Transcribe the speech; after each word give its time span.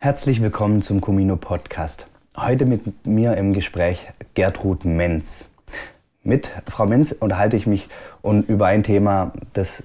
Herzlich 0.00 0.40
willkommen 0.40 0.80
zum 0.80 1.00
Comino 1.00 1.34
Podcast. 1.34 2.06
Heute 2.36 2.66
mit 2.66 3.04
mir 3.04 3.36
im 3.36 3.52
Gespräch 3.52 4.06
Gertrud 4.34 4.84
Menz. 4.84 5.48
Mit 6.22 6.52
Frau 6.70 6.86
Menz 6.86 7.10
unterhalte 7.10 7.56
ich 7.56 7.66
mich 7.66 7.88
über 8.22 8.66
ein 8.66 8.84
Thema, 8.84 9.32
das 9.54 9.82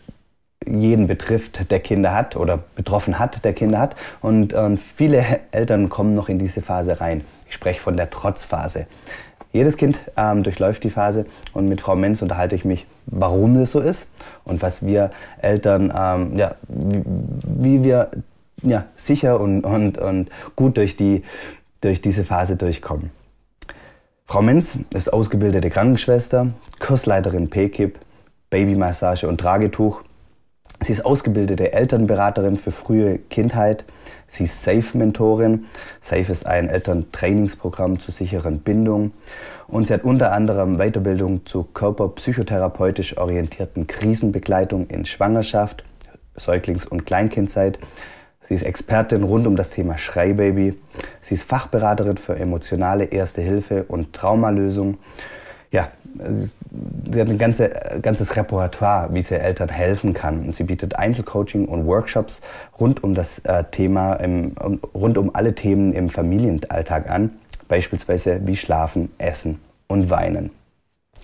jeden 0.68 1.08
betrifft, 1.08 1.72
der 1.72 1.80
Kinder 1.80 2.14
hat 2.14 2.36
oder 2.36 2.60
betroffen 2.76 3.18
hat, 3.18 3.44
der 3.44 3.54
Kinder 3.54 3.80
hat. 3.80 3.96
Und, 4.22 4.54
viele 4.96 5.26
Eltern 5.50 5.90
kommen 5.90 6.14
noch 6.14 6.30
in 6.30 6.38
diese 6.38 6.62
Phase 6.62 7.02
rein. 7.02 7.22
Ich 7.48 7.56
spreche 7.56 7.80
von 7.80 7.98
der 7.98 8.12
Trotzphase. 8.12 8.86
Jedes 9.52 9.78
Kind 9.78 10.00
ähm, 10.16 10.44
durchläuft 10.44 10.84
die 10.84 10.92
Phase 10.92 11.26
und 11.54 11.68
mit 11.68 11.82
Frau 11.82 11.96
Menz 11.96 12.22
unterhalte 12.22 12.56
ich 12.56 12.66
mich, 12.66 12.86
warum 13.08 13.56
das 13.56 13.72
so 13.72 13.80
ist 13.80 14.12
und 14.44 14.62
was 14.62 14.86
wir 14.86 15.10
Eltern, 15.42 15.92
ähm, 15.96 16.38
ja, 16.38 16.54
wie 16.68 17.84
wir 17.84 18.12
ja, 18.64 18.86
sicher 18.96 19.40
und, 19.40 19.62
und, 19.62 19.98
und 19.98 20.30
gut 20.56 20.78
durch, 20.78 20.96
die, 20.96 21.24
durch 21.82 22.02
diese 22.02 22.24
Phase 22.24 22.56
durchkommen. 22.56 23.12
Frau 24.26 24.42
Menz 24.42 24.78
ist 24.92 25.12
ausgebildete 25.12 25.70
Krankenschwester, 25.70 26.48
Kursleiterin 26.80 27.50
PKIP, 27.50 28.00
Babymassage 28.50 29.28
und 29.28 29.40
Tragetuch. 29.40 30.02
Sie 30.82 30.94
ist 30.94 31.06
ausgebildete 31.06 31.74
Elternberaterin 31.74 32.58
für 32.58 32.72
frühe 32.72 33.20
Kindheit. 33.20 33.86
Sie 34.28 34.46
ist 34.46 34.64
SAFE-Mentorin. 34.64 35.66
SAFE 36.02 36.32
ist 36.32 36.46
ein 36.46 36.70
Elterntrainingsprogramm 36.70 38.00
zur 38.00 38.14
sicheren 38.14 38.60
Bindung. 38.60 39.12
Und 39.68 39.88
sie 39.88 39.94
hat 39.94 40.04
unter 40.04 40.32
anderem 40.32 40.78
Weiterbildung 40.78 41.46
zur 41.46 41.72
körperpsychotherapeutisch 41.74 43.18
orientierten 43.18 43.88
Krisenbegleitung 43.88 44.88
in 44.88 45.06
Schwangerschaft, 45.06 45.84
Säuglings- 46.36 46.88
und 46.88 47.06
Kleinkindzeit 47.06 47.80
Sie 48.48 48.54
ist 48.54 48.64
Expertin 48.64 49.24
rund 49.24 49.48
um 49.48 49.56
das 49.56 49.70
Thema 49.72 49.98
Schreibaby. 49.98 50.74
Sie 51.22 51.36
ist 51.36 51.44
Fachberaterin 51.44 52.18
für 52.18 52.36
emotionale 52.36 53.06
Erste 53.06 53.42
Hilfe 53.42 53.84
und 53.88 54.14
Traumalösung. 54.14 54.98
Ja, 55.72 55.90
sie 57.12 57.20
hat 57.20 57.30
ein 57.30 57.38
ganze, 57.38 57.70
ganzes 58.02 58.36
Repertoire, 58.36 59.14
wie 59.14 59.22
sie 59.22 59.40
Eltern 59.40 59.70
helfen 59.70 60.14
kann. 60.14 60.46
Und 60.46 60.56
sie 60.56 60.64
bietet 60.64 60.96
Einzelcoaching 60.96 61.66
und 61.66 61.88
Workshops 61.88 62.42
rund 62.80 63.04
um 63.04 63.16
das 63.16 63.40
äh, 63.40 63.64
Thema, 63.72 64.20
rund 64.94 65.18
um 65.18 65.34
alle 65.34 65.56
Themen 65.56 65.94
im 65.94 66.10
Familienalltag 66.10 67.10
an. 67.10 67.32
Beispielsweise 67.68 68.42
wie 68.46 68.56
Schlafen, 68.56 69.12
Essen 69.18 69.60
und 69.88 70.10
Weinen. 70.10 70.52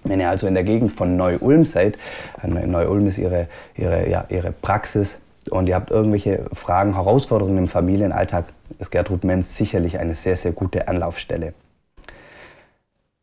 Wenn 0.03 0.19
ihr 0.19 0.29
also 0.29 0.47
in 0.47 0.53
der 0.53 0.63
Gegend 0.63 0.91
von 0.91 1.17
Neu-Ulm 1.17 1.65
seid, 1.65 1.97
äh, 2.41 2.47
Neu-Ulm 2.47 3.07
ist 3.07 3.17
ihre, 3.17 3.47
ihre, 3.75 4.09
ja, 4.09 4.25
ihre 4.29 4.51
Praxis, 4.51 5.19
und 5.51 5.67
ihr 5.67 5.75
habt 5.75 5.91
irgendwelche 5.91 6.45
Fragen, 6.53 6.95
Herausforderungen 6.95 7.57
im 7.57 7.67
Familienalltag, 7.67 8.53
ist 8.79 8.91
Gertrud 8.91 9.23
Menz 9.23 9.55
sicherlich 9.57 9.99
eine 9.99 10.15
sehr, 10.15 10.35
sehr 10.35 10.51
gute 10.51 10.87
Anlaufstelle. 10.87 11.53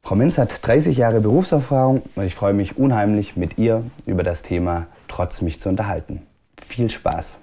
Frau 0.02 0.14
Menz 0.14 0.38
hat 0.38 0.64
30 0.64 0.96
Jahre 0.96 1.20
Berufserfahrung 1.20 2.02
und 2.14 2.24
ich 2.24 2.34
freue 2.34 2.54
mich 2.54 2.78
unheimlich, 2.78 3.36
mit 3.36 3.58
ihr 3.58 3.82
über 4.06 4.22
das 4.22 4.42
Thema 4.42 4.86
Trotz 5.08 5.42
mich 5.42 5.58
zu 5.58 5.68
unterhalten. 5.68 6.22
Viel 6.64 6.88
Spaß! 6.88 7.38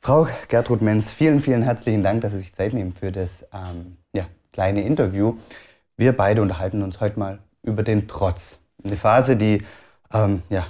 Frau 0.00 0.28
Gertrud 0.48 0.82
Menz, 0.82 1.10
vielen, 1.10 1.40
vielen 1.40 1.62
herzlichen 1.62 2.04
Dank, 2.04 2.20
dass 2.20 2.30
Sie 2.30 2.38
sich 2.38 2.54
Zeit 2.54 2.72
nehmen 2.72 2.92
für 2.92 3.10
das 3.10 3.44
ähm, 3.52 3.96
ja, 4.12 4.26
kleine 4.52 4.82
Interview. 4.82 5.34
Wir 5.96 6.16
beide 6.16 6.42
unterhalten 6.42 6.82
uns 6.84 7.00
heute 7.00 7.18
mal 7.18 7.40
über 7.64 7.82
den 7.82 8.06
Trotz. 8.06 8.58
Eine 8.84 8.96
Phase, 8.96 9.34
die 9.36 9.64
ähm, 10.12 10.44
ja, 10.48 10.68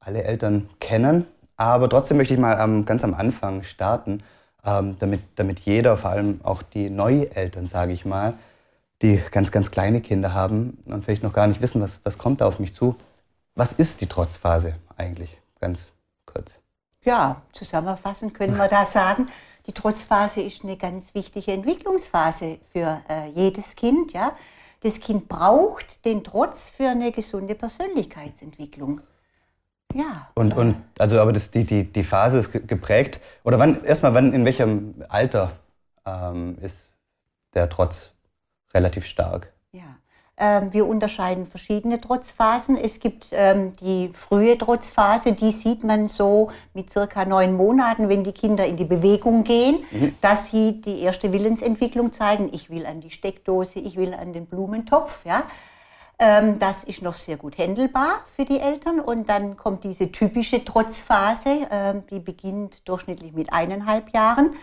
alle 0.00 0.24
Eltern 0.24 0.70
kennen, 0.80 1.26
aber 1.64 1.88
trotzdem 1.88 2.16
möchte 2.16 2.34
ich 2.34 2.40
mal 2.40 2.58
ähm, 2.60 2.84
ganz 2.84 3.04
am 3.04 3.14
Anfang 3.14 3.62
starten, 3.62 4.22
ähm, 4.64 4.96
damit, 4.98 5.22
damit 5.36 5.60
jeder, 5.60 5.96
vor 5.96 6.10
allem 6.10 6.40
auch 6.42 6.62
die 6.62 6.90
Neueltern, 6.90 7.66
sage 7.66 7.92
ich 7.92 8.04
mal, 8.04 8.34
die 9.02 9.20
ganz, 9.30 9.50
ganz 9.50 9.70
kleine 9.70 10.00
Kinder 10.00 10.32
haben 10.32 10.78
und 10.86 11.04
vielleicht 11.04 11.22
noch 11.22 11.32
gar 11.32 11.46
nicht 11.46 11.60
wissen, 11.60 11.82
was, 11.82 12.00
was 12.04 12.18
kommt 12.18 12.40
da 12.40 12.46
auf 12.46 12.58
mich 12.58 12.74
zu. 12.74 12.96
Was 13.54 13.72
ist 13.72 14.00
die 14.00 14.06
Trotzphase 14.06 14.76
eigentlich? 14.96 15.38
Ganz 15.60 15.90
kurz. 16.24 16.58
Ja, 17.04 17.42
zusammenfassend 17.52 18.32
können 18.32 18.56
wir 18.56 18.68
da 18.68 18.86
sagen, 18.86 19.26
die 19.66 19.72
Trotzphase 19.72 20.40
ist 20.40 20.64
eine 20.64 20.76
ganz 20.76 21.14
wichtige 21.14 21.52
Entwicklungsphase 21.52 22.58
für 22.72 23.02
äh, 23.08 23.28
jedes 23.34 23.76
Kind. 23.76 24.12
Ja? 24.12 24.32
Das 24.80 25.00
Kind 25.00 25.28
braucht 25.28 26.04
den 26.04 26.24
Trotz 26.24 26.70
für 26.70 26.88
eine 26.88 27.12
gesunde 27.12 27.54
Persönlichkeitsentwicklung. 27.54 29.00
Ja. 29.94 30.28
Und, 30.34 30.54
und 30.54 30.76
also 30.98 31.20
aber 31.20 31.32
das, 31.32 31.50
die, 31.50 31.64
die, 31.64 31.84
die 31.84 32.04
Phase 32.04 32.38
ist 32.38 32.52
geprägt. 32.52 33.20
Oder 33.44 33.58
wann, 33.58 33.84
erstmal, 33.84 34.14
wann, 34.14 34.32
in 34.32 34.44
welchem 34.44 34.94
Alter 35.08 35.52
ähm, 36.06 36.56
ist 36.60 36.92
der 37.54 37.68
Trotz 37.68 38.10
relativ 38.74 39.06
stark? 39.06 39.52
Ja. 39.72 39.82
Ähm, 40.38 40.72
wir 40.72 40.86
unterscheiden 40.86 41.46
verschiedene 41.46 42.00
Trotzphasen. 42.00 42.76
Es 42.76 43.00
gibt 43.00 43.28
ähm, 43.32 43.74
die 43.76 44.10
frühe 44.14 44.56
Trotzphase, 44.56 45.32
die 45.32 45.52
sieht 45.52 45.84
man 45.84 46.08
so 46.08 46.50
mit 46.72 46.90
circa 46.90 47.24
neun 47.24 47.54
Monaten, 47.54 48.08
wenn 48.08 48.24
die 48.24 48.32
Kinder 48.32 48.64
in 48.66 48.76
die 48.76 48.84
Bewegung 48.84 49.44
gehen, 49.44 49.84
mhm. 49.90 50.16
dass 50.20 50.48
sie 50.48 50.80
die 50.80 51.00
erste 51.00 51.32
Willensentwicklung 51.32 52.12
zeigen. 52.12 52.48
Ich 52.52 52.70
will 52.70 52.86
an 52.86 53.00
die 53.00 53.10
Steckdose, 53.10 53.78
ich 53.78 53.96
will 53.96 54.14
an 54.14 54.32
den 54.32 54.46
Blumentopf. 54.46 55.24
Ja? 55.26 55.42
Ähm, 56.18 56.58
das 56.58 56.84
ist 56.84 57.02
noch 57.02 57.14
sehr 57.14 57.36
gut 57.36 57.58
händelbar 57.58 58.24
für 58.36 58.44
die 58.44 58.60
Eltern. 58.60 59.00
Und 59.00 59.28
dann 59.28 59.56
kommt 59.56 59.84
diese 59.84 60.12
typische 60.12 60.64
Trotzphase, 60.64 61.66
ähm, 61.70 62.04
die 62.10 62.20
beginnt 62.20 62.86
durchschnittlich 62.88 63.32
mit 63.32 63.52
eineinhalb 63.52 64.10
Jahren. 64.10 64.54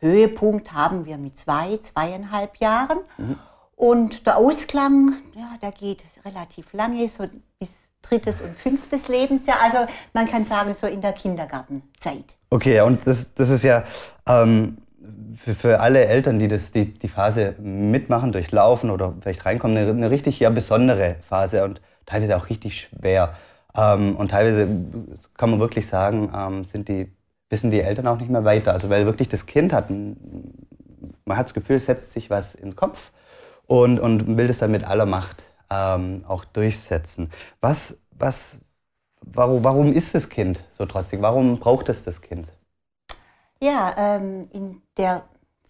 Höhepunkt 0.00 0.72
haben 0.72 1.06
wir 1.06 1.18
mit 1.18 1.38
zwei, 1.38 1.78
zweieinhalb 1.78 2.56
Jahren. 2.58 2.98
Mhm. 3.16 3.38
Und 3.76 4.26
der 4.26 4.36
Ausklang, 4.36 5.14
ja, 5.34 5.50
der 5.62 5.72
geht 5.72 6.04
relativ 6.24 6.72
lange, 6.72 7.08
so 7.08 7.24
bis 7.58 7.68
drittes 8.02 8.40
und 8.40 8.54
fünftes 8.56 9.08
Lebensjahr. 9.08 9.58
Also 9.62 9.78
man 10.12 10.26
kann 10.26 10.44
sagen, 10.44 10.74
so 10.74 10.86
in 10.86 11.00
der 11.00 11.12
Kindergartenzeit. 11.12 12.24
Okay, 12.50 12.80
und 12.80 13.06
das, 13.06 13.34
das 13.34 13.50
ist 13.50 13.62
ja 13.62 13.84
ähm, 14.26 14.78
für, 15.38 15.54
für 15.54 15.80
alle 15.80 16.04
Eltern, 16.06 16.38
die 16.38 16.48
das, 16.48 16.70
die, 16.72 16.92
die 16.94 17.08
Phase 17.08 17.54
mitmachen, 17.60 18.32
durchlaufen 18.32 18.90
oder 18.90 19.14
vielleicht 19.20 19.46
reinkommen, 19.46 19.76
eine, 19.76 19.90
eine 19.90 20.10
richtig 20.10 20.40
ja, 20.40 20.50
besondere 20.50 21.16
Phase 21.28 21.64
und 21.64 21.80
teilweise 22.06 22.36
auch 22.36 22.48
richtig 22.48 22.80
schwer. 22.80 23.34
Ähm, 23.76 24.16
und 24.16 24.30
teilweise 24.30 24.68
kann 25.36 25.50
man 25.50 25.60
wirklich 25.60 25.86
sagen, 25.86 26.30
ähm, 26.34 26.64
sind 26.64 26.88
die, 26.88 27.12
wissen 27.50 27.70
die 27.70 27.80
Eltern 27.80 28.06
auch 28.06 28.18
nicht 28.18 28.30
mehr 28.30 28.44
weiter. 28.44 28.72
Also 28.72 28.90
weil 28.90 29.06
wirklich 29.06 29.28
das 29.28 29.46
Kind 29.46 29.72
hat, 29.72 29.90
man 29.90 31.36
hat 31.36 31.46
das 31.46 31.54
Gefühl, 31.54 31.76
es 31.76 31.86
setzt 31.86 32.10
sich 32.10 32.30
was 32.30 32.54
in 32.54 32.70
den 32.70 32.76
Kopf 32.76 33.12
und, 33.66 33.98
und 34.00 34.36
will 34.36 34.48
das 34.48 34.58
dann 34.58 34.70
mit 34.70 34.84
aller 34.84 35.06
Macht 35.06 35.44
ähm, 35.70 36.24
auch 36.28 36.44
durchsetzen. 36.44 37.30
Was, 37.60 37.96
was, 38.12 38.60
warum, 39.22 39.64
warum 39.64 39.92
ist 39.92 40.14
das 40.14 40.28
Kind 40.28 40.64
so 40.70 40.86
trotzig? 40.86 41.22
Warum 41.22 41.58
braucht 41.58 41.88
es 41.88 42.04
das 42.04 42.20
Kind? 42.22 42.52
Ja, 43.60 43.94
ähm, 43.96 44.48
in 44.52 44.82
der 44.96 45.24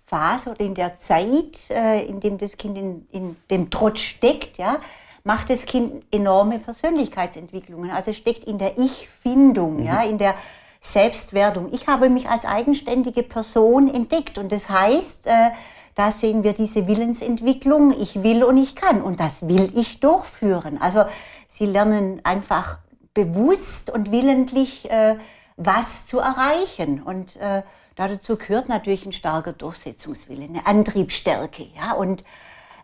Phase 0.05 0.51
oder 0.51 0.61
in 0.61 0.75
der 0.75 0.97
Zeit, 0.99 1.71
äh, 1.71 2.05
in 2.07 2.21
dem 2.21 2.39
das 2.39 2.57
Kind 2.57 2.79
in, 2.79 3.07
in 3.11 3.37
dem 3.51 3.71
Trotz 3.71 4.01
steckt, 4.01 4.59
ja, 4.59 4.79
macht 5.25 5.51
das 5.51 5.67
Kind 5.67 6.05
enorme 6.11 6.59
Persönlichkeitsentwicklungen. 6.59 7.91
Also 7.91 8.13
steckt 8.13 8.45
in 8.45 8.59
der 8.59 8.79
Ich-Findung, 8.79 9.81
mhm. 9.81 9.85
ja, 9.85 10.03
in 10.03 10.19
der 10.19 10.35
Selbstwertung. 10.81 11.69
Ich 11.73 11.87
habe 11.89 12.09
mich 12.09 12.29
als 12.29 12.45
eigenständige 12.45 13.23
Person 13.23 13.93
entdeckt 13.93 14.39
und 14.39 14.53
das 14.53 14.69
heißt, 14.69 15.27
äh, 15.27 15.51
da 15.95 16.13
sehen 16.13 16.45
wir 16.45 16.53
diese 16.53 16.87
Willensentwicklung. 16.87 17.93
Ich 17.99 18.23
will 18.23 18.45
und 18.45 18.57
ich 18.57 18.77
kann 18.77 19.03
und 19.03 19.19
das 19.19 19.49
will 19.49 19.73
ich 19.75 20.01
durchführen. 20.01 20.81
Also 20.81 21.05
sie 21.49 21.67
lernen 21.67 22.21
einfach 22.23 22.79
bewusst 23.13 23.91
und 23.91 24.13
willentlich 24.13 24.89
äh, 24.91 25.17
was 25.57 26.07
zu 26.07 26.21
erreichen 26.21 27.03
und 27.03 27.37
äh, 27.37 27.63
dazu 28.07 28.37
gehört 28.37 28.69
natürlich 28.69 29.05
ein 29.05 29.13
starker 29.13 29.53
Durchsetzungswille, 29.53 30.45
eine 30.45 30.67
Antriebsstärke. 30.67 31.67
Ja? 31.77 31.93
Und 31.93 32.23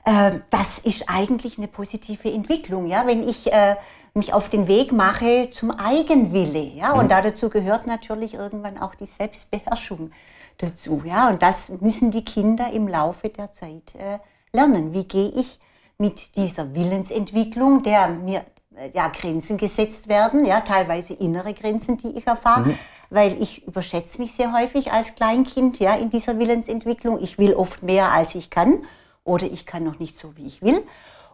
äh, 0.04 0.40
das 0.50 0.78
ist 0.78 1.08
eigentlich 1.08 1.58
eine 1.58 1.68
positive 1.68 2.32
Entwicklung, 2.32 2.86
ja? 2.86 3.06
wenn 3.06 3.26
ich 3.26 3.52
äh, 3.52 3.76
mich 4.14 4.32
auf 4.32 4.48
den 4.48 4.68
Weg 4.68 4.92
mache 4.92 5.50
zum 5.52 5.70
Eigenwille. 5.70 6.62
Ja? 6.74 6.92
Und 6.92 7.04
mhm. 7.04 7.08
dazu 7.08 7.48
gehört 7.48 7.86
natürlich 7.86 8.34
irgendwann 8.34 8.78
auch 8.78 8.94
die 8.94 9.06
Selbstbeherrschung 9.06 10.10
dazu. 10.58 11.02
Ja? 11.04 11.28
Und 11.28 11.42
das 11.42 11.68
müssen 11.80 12.10
die 12.10 12.24
Kinder 12.24 12.70
im 12.72 12.88
Laufe 12.88 13.28
der 13.28 13.52
Zeit 13.52 13.94
äh, 13.94 14.18
lernen. 14.52 14.92
Wie 14.92 15.04
gehe 15.04 15.28
ich 15.30 15.58
mit 15.98 16.36
dieser 16.36 16.74
Willensentwicklung, 16.74 17.82
der 17.82 18.08
mir 18.08 18.44
äh, 18.76 18.90
ja, 18.92 19.08
Grenzen 19.08 19.56
gesetzt 19.56 20.08
werden, 20.08 20.44
ja, 20.44 20.60
teilweise 20.60 21.14
innere 21.14 21.54
Grenzen, 21.54 21.98
die 21.98 22.18
ich 22.18 22.26
erfahre, 22.26 22.70
mhm. 22.70 22.78
Weil 23.14 23.40
ich 23.40 23.66
überschätze 23.66 24.20
mich 24.20 24.32
sehr 24.34 24.52
häufig 24.52 24.92
als 24.92 25.14
Kleinkind 25.14 25.78
ja, 25.78 25.94
in 25.94 26.10
dieser 26.10 26.38
Willensentwicklung. 26.38 27.20
Ich 27.20 27.38
will 27.38 27.54
oft 27.54 27.82
mehr, 27.82 28.12
als 28.12 28.34
ich 28.34 28.50
kann 28.50 28.84
oder 29.22 29.46
ich 29.46 29.66
kann 29.66 29.84
noch 29.84 29.98
nicht 29.98 30.18
so, 30.18 30.36
wie 30.36 30.46
ich 30.46 30.62
will. 30.62 30.82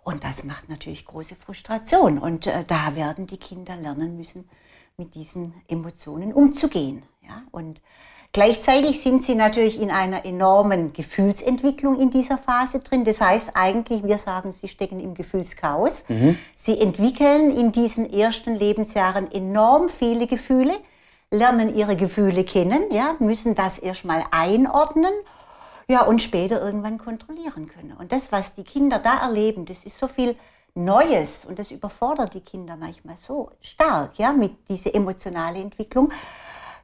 Und 0.04 0.24
das 0.24 0.44
macht 0.44 0.68
natürlich 0.68 1.06
große 1.06 1.36
Frustration. 1.36 2.18
Und 2.18 2.46
äh, 2.46 2.64
da 2.66 2.94
werden 2.94 3.26
die 3.26 3.38
Kinder 3.38 3.76
lernen 3.76 4.16
müssen, 4.16 4.48
mit 4.96 5.14
diesen 5.14 5.54
Emotionen 5.68 6.32
umzugehen. 6.32 7.02
Ja? 7.22 7.42
Und 7.50 7.80
Gleichzeitig 8.32 9.00
sind 9.00 9.24
sie 9.24 9.34
natürlich 9.34 9.80
in 9.80 9.90
einer 9.90 10.24
enormen 10.24 10.92
Gefühlsentwicklung 10.92 12.00
in 12.00 12.10
dieser 12.10 12.38
Phase 12.38 12.78
drin. 12.78 13.04
Das 13.04 13.20
heißt 13.20 13.52
eigentlich, 13.54 14.04
wir 14.04 14.18
sagen, 14.18 14.52
sie 14.52 14.68
stecken 14.68 15.00
im 15.00 15.14
Gefühlschaos. 15.14 16.04
Mhm. 16.06 16.38
Sie 16.54 16.78
entwickeln 16.78 17.50
in 17.50 17.72
diesen 17.72 18.12
ersten 18.12 18.54
Lebensjahren 18.54 19.32
enorm 19.32 19.88
viele 19.88 20.28
Gefühle, 20.28 20.78
lernen 21.30 21.74
ihre 21.74 21.96
Gefühle 21.96 22.44
kennen, 22.44 22.90
ja, 22.90 23.14
müssen 23.18 23.54
das 23.54 23.78
erstmal 23.78 24.24
einordnen 24.30 25.12
ja, 25.88 26.02
und 26.02 26.22
später 26.22 26.60
irgendwann 26.60 26.98
kontrollieren 26.98 27.68
können. 27.68 27.92
Und 27.92 28.12
das, 28.12 28.32
was 28.32 28.52
die 28.52 28.64
Kinder 28.64 28.98
da 28.98 29.22
erleben, 29.22 29.64
das 29.64 29.84
ist 29.84 29.98
so 29.98 30.08
viel 30.08 30.36
Neues 30.74 31.44
und 31.44 31.58
das 31.58 31.70
überfordert 31.70 32.34
die 32.34 32.40
Kinder 32.40 32.76
manchmal 32.76 33.16
so 33.16 33.50
stark, 33.60 34.18
ja, 34.18 34.32
mit 34.32 34.52
dieser 34.68 34.94
emotionalen 34.94 35.62
Entwicklung 35.62 36.12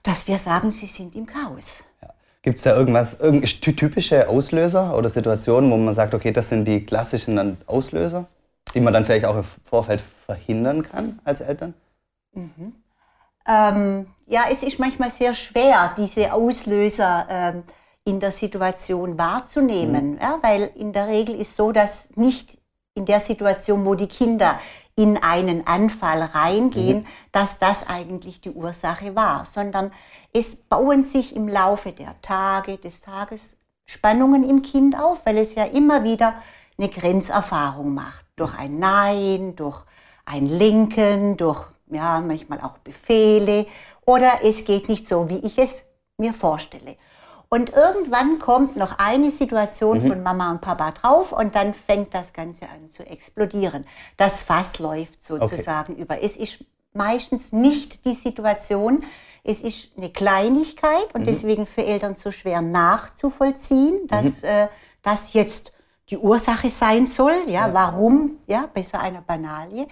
dass 0.07 0.29
wir 0.29 0.39
sagen, 0.39 0.71
sie 0.71 0.87
sind 0.87 1.17
im 1.17 1.27
Chaos. 1.27 1.85
Ja. 2.01 2.09
Gibt 2.43 2.59
es 2.59 2.63
da 2.63 2.77
irgendwas, 2.77 3.17
typische 3.61 4.29
Auslöser 4.29 4.97
oder 4.97 5.11
Situationen, 5.11 5.71
wo 5.71 5.77
man 5.77 5.95
sagt, 5.95 6.15
okay, 6.15 6.31
das 6.31 6.49
sind 6.49 6.65
die 6.65 6.87
klassischen 6.87 7.57
Auslöser, 7.67 8.27
die 8.73 8.81
man 8.81 8.95
dann 8.95 9.05
vielleicht 9.05 9.27
auch 9.27 9.37
im 9.37 9.43
Vorfeld 9.43 10.05
verhindern 10.27 10.83
kann 10.85 11.19
als 11.25 11.41
Eltern? 11.41 11.75
Mhm. 12.35 12.73
Ähm, 13.47 14.07
ja, 14.27 14.45
es 14.51 14.63
ist 14.63 14.79
manchmal 14.79 15.11
sehr 15.11 15.35
schwer, 15.35 15.95
diese 15.97 16.33
Auslöser 16.33 17.27
ähm, 17.29 17.63
in 18.05 18.21
der 18.21 18.33
Situation 18.33 19.19
wahrzunehmen, 19.19 20.13
mhm. 20.13 20.19
ja, 20.21 20.39
weil 20.43 20.71
in 20.75 20.93
der 20.93 21.09
Regel 21.09 21.35
ist 21.35 21.57
so, 21.57 21.73
dass 21.73 22.09
nicht 22.15 22.59
in 22.95 23.05
der 23.07 23.21
Situation, 23.21 23.85
wo 23.85 23.95
die 23.95 24.09
Kinder 24.09 24.59
in 24.97 25.19
einen 25.19 25.67
Anfall 25.67 26.23
reingehen, 26.23 27.01
mhm. 27.01 27.07
dass 27.33 27.59
das 27.59 27.89
eigentlich 27.89 28.41
die 28.41 28.51
Ursache 28.51 29.15
war, 29.15 29.45
sondern 29.45 29.93
es 30.33 30.57
bauen 30.57 31.03
sich 31.03 31.37
im 31.37 31.49
Laufe 31.49 31.93
der 31.93 32.21
Tage, 32.23 32.79
des 32.79 33.01
Tages 33.01 33.57
Spannungen 33.85 34.49
im 34.49 34.63
Kind 34.63 34.99
auf, 34.99 35.25
weil 35.25 35.39
es 35.39 35.55
ja 35.55 35.65
immer 35.65 36.03
wieder 36.03 36.35
eine 36.79 36.89
Grenzerfahrung 36.89 37.95
macht. 37.95 38.25
Durch 38.37 38.59
ein 38.59 38.79
Nein, 38.79 39.57
durch 39.57 39.85
ein 40.25 40.47
Linken, 40.47 41.37
durch 41.37 41.65
ja, 41.91 42.21
manchmal 42.21 42.61
auch 42.61 42.79
Befehle 42.79 43.67
oder 44.05 44.41
es 44.43 44.65
geht 44.65 44.89
nicht 44.89 45.07
so, 45.07 45.29
wie 45.29 45.39
ich 45.39 45.59
es 45.59 45.85
mir 46.17 46.35
vorstelle. 46.35 46.97
Und 47.49 47.71
irgendwann 47.71 48.39
kommt 48.39 48.77
noch 48.77 48.99
eine 48.99 49.31
Situation 49.31 50.03
mhm. 50.03 50.09
von 50.09 50.23
Mama 50.23 50.51
und 50.51 50.61
Papa 50.61 50.91
drauf 50.91 51.33
und 51.33 51.55
dann 51.55 51.75
fängt 51.75 52.13
das 52.13 52.33
Ganze 52.33 52.69
an 52.69 52.91
zu 52.91 53.07
explodieren. 53.07 53.87
Das 54.17 54.43
Fass 54.43 54.79
läuft 54.79 55.25
sozusagen 55.25 55.93
okay. 55.93 56.03
über. 56.03 56.23
Es 56.23 56.37
ist 56.37 56.65
meistens 56.93 57.53
nicht 57.53 58.05
die 58.05 58.15
Situation, 58.15 59.05
es 59.45 59.63
ist 59.63 59.97
eine 59.97 60.11
Kleinigkeit 60.11 61.15
und 61.15 61.21
mhm. 61.21 61.27
deswegen 61.27 61.67
für 61.67 61.85
Eltern 61.85 62.17
so 62.17 62.33
schwer 62.33 62.63
nachzuvollziehen, 62.63 64.09
dass 64.09 64.43
mhm. 64.43 64.49
äh, 64.49 64.69
das 65.03 65.33
jetzt 65.33 65.73
die 66.11 66.19
Ursache 66.19 66.69
sein 66.69 67.07
soll. 67.07 67.35
Ja, 67.47 67.69
ja, 67.69 67.75
warum? 67.75 68.39
Ja, 68.49 68.69
bei 68.73 68.83
so 68.83 68.99
einer 68.99 69.21
Banalie. 69.21 69.87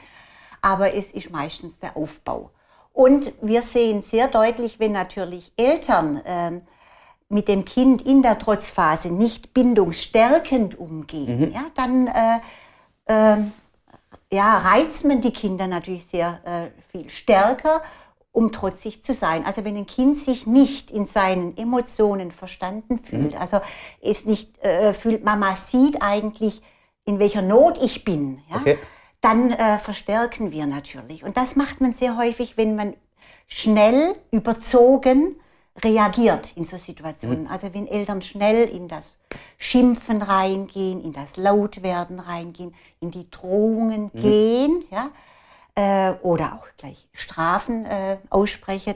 Aber 0.64 0.94
es 0.94 1.12
ist 1.12 1.30
meistens 1.30 1.78
der 1.78 1.94
Aufbau. 1.94 2.50
Und 2.94 3.32
wir 3.42 3.60
sehen 3.60 4.00
sehr 4.00 4.28
deutlich, 4.28 4.80
wenn 4.80 4.92
natürlich 4.92 5.52
Eltern 5.58 6.22
ähm, 6.24 6.62
mit 7.28 7.48
dem 7.48 7.66
Kind 7.66 8.00
in 8.00 8.22
der 8.22 8.38
Trotzphase 8.38 9.10
nicht 9.10 9.52
bindungsstärkend 9.52 10.78
umgehen, 10.78 11.40
mhm. 11.40 11.52
ja, 11.52 11.66
dann 11.74 12.06
äh, 12.06 12.38
äh, 13.06 13.42
ja, 14.32 14.58
reizt 14.58 15.04
man 15.04 15.20
die 15.20 15.32
Kinder 15.32 15.66
natürlich 15.66 16.06
sehr 16.06 16.40
äh, 16.44 16.80
viel 16.90 17.10
stärker, 17.10 17.82
um 18.32 18.50
trotzig 18.50 19.04
zu 19.04 19.12
sein. 19.12 19.44
Also 19.44 19.64
wenn 19.64 19.76
ein 19.76 19.86
Kind 19.86 20.16
sich 20.16 20.46
nicht 20.46 20.90
in 20.90 21.04
seinen 21.04 21.58
Emotionen 21.58 22.32
verstanden 22.32 23.00
fühlt, 23.00 23.34
mhm. 23.34 23.38
also 23.38 23.60
es 24.00 24.24
nicht 24.24 24.64
äh, 24.64 24.94
fühlt, 24.94 25.24
Mama 25.24 25.56
sieht 25.56 26.00
eigentlich, 26.00 26.62
in 27.04 27.18
welcher 27.18 27.42
Not 27.42 27.82
ich 27.82 28.02
bin, 28.04 28.40
ja, 28.48 28.56
okay. 28.56 28.78
Dann 29.24 29.50
äh, 29.50 29.78
verstärken 29.78 30.52
wir 30.52 30.66
natürlich. 30.66 31.24
Und 31.24 31.36
das 31.36 31.56
macht 31.56 31.80
man 31.80 31.92
sehr 31.92 32.16
häufig, 32.16 32.56
wenn 32.56 32.76
man 32.76 32.94
schnell, 33.46 34.16
überzogen, 34.30 35.36
reagiert 35.82 36.56
in 36.56 36.64
so 36.64 36.76
Situationen. 36.76 37.44
Mhm. 37.44 37.50
Also 37.50 37.72
wenn 37.74 37.86
Eltern 37.86 38.22
schnell 38.22 38.68
in 38.68 38.86
das 38.86 39.18
Schimpfen 39.58 40.22
reingehen, 40.22 41.02
in 41.02 41.12
das 41.12 41.36
Lautwerden 41.36 42.20
reingehen, 42.20 42.74
in 43.00 43.10
die 43.10 43.28
Drohungen 43.30 44.10
mhm. 44.12 44.20
gehen, 44.20 44.84
ja, 44.90 45.10
äh, 45.74 46.12
oder 46.22 46.54
auch 46.54 46.66
gleich 46.76 47.08
Strafen 47.12 47.86
äh, 47.86 48.18
aussprechen 48.30 48.94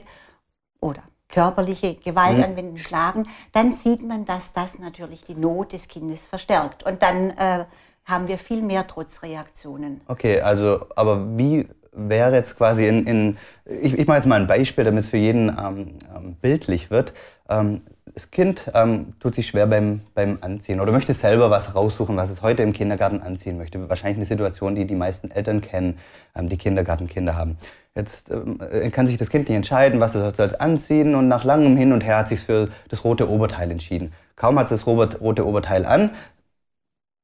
oder 0.79 1.03
körperliche 1.29 1.95
Gewalt 1.95 2.37
mhm. 2.37 2.43
anwenden, 2.43 2.77
schlagen, 2.77 3.27
dann 3.51 3.73
sieht 3.73 4.05
man, 4.05 4.25
dass 4.25 4.53
das 4.53 4.79
natürlich 4.79 5.23
die 5.23 5.35
Not 5.35 5.73
des 5.73 5.87
Kindes 5.87 6.27
verstärkt. 6.27 6.83
Und 6.83 7.01
dann 7.03 7.29
äh, 7.31 7.65
haben 8.05 8.27
wir 8.27 8.37
viel 8.37 8.61
mehr 8.61 8.87
Trotzreaktionen. 8.87 10.01
Okay, 10.07 10.41
also 10.41 10.87
aber 10.95 11.37
wie 11.37 11.67
wäre 11.91 12.35
jetzt 12.35 12.57
quasi 12.57 12.87
in, 12.87 13.05
in 13.05 13.37
ich, 13.65 13.97
ich 13.97 14.07
mache 14.07 14.17
jetzt 14.17 14.27
mal 14.27 14.39
ein 14.39 14.47
Beispiel, 14.47 14.83
damit 14.83 15.03
es 15.03 15.09
für 15.09 15.17
jeden 15.17 15.49
ähm, 15.49 15.99
ähm, 16.15 16.35
bildlich 16.41 16.91
wird. 16.91 17.13
Ähm, 17.49 17.81
das 18.13 18.31
Kind 18.31 18.71
ähm, 18.73 19.13
tut 19.19 19.35
sich 19.35 19.47
schwer 19.47 19.67
beim, 19.67 20.01
beim 20.15 20.39
Anziehen 20.41 20.79
oder 20.79 20.91
möchte 20.91 21.13
selber 21.13 21.51
was 21.51 21.75
raussuchen, 21.75 22.17
was 22.17 22.29
es 22.29 22.41
heute 22.41 22.63
im 22.63 22.73
Kindergarten 22.73 23.21
anziehen 23.21 23.57
möchte. 23.57 23.87
Wahrscheinlich 23.87 24.17
eine 24.17 24.25
Situation, 24.25 24.75
die 24.75 24.85
die 24.85 24.95
meisten 24.95 25.29
Eltern 25.29 25.61
kennen, 25.61 25.99
ähm, 26.35 26.49
die 26.49 26.57
Kindergartenkinder 26.57 27.35
haben. 27.35 27.57
Jetzt 27.95 28.29
ähm, 28.29 28.59
kann 28.91 29.07
sich 29.07 29.17
das 29.17 29.29
Kind 29.29 29.49
nicht 29.49 29.55
entscheiden, 29.55 29.99
was 29.99 30.15
es 30.15 30.37
soll 30.37 30.55
anziehen 30.59 31.15
und 31.15 31.27
nach 31.27 31.43
langem 31.43 31.75
Hin 31.75 31.91
und 31.91 32.03
Her 32.03 32.17
hat 32.17 32.27
sich 32.27 32.39
für 32.41 32.69
das 32.89 33.03
rote 33.03 33.29
Oberteil 33.29 33.71
entschieden. 33.71 34.13
Kaum 34.35 34.57
hat 34.57 34.71
es 34.71 34.81
das 34.81 34.87
rote 34.87 35.45
Oberteil 35.45 35.85
an, 35.85 36.11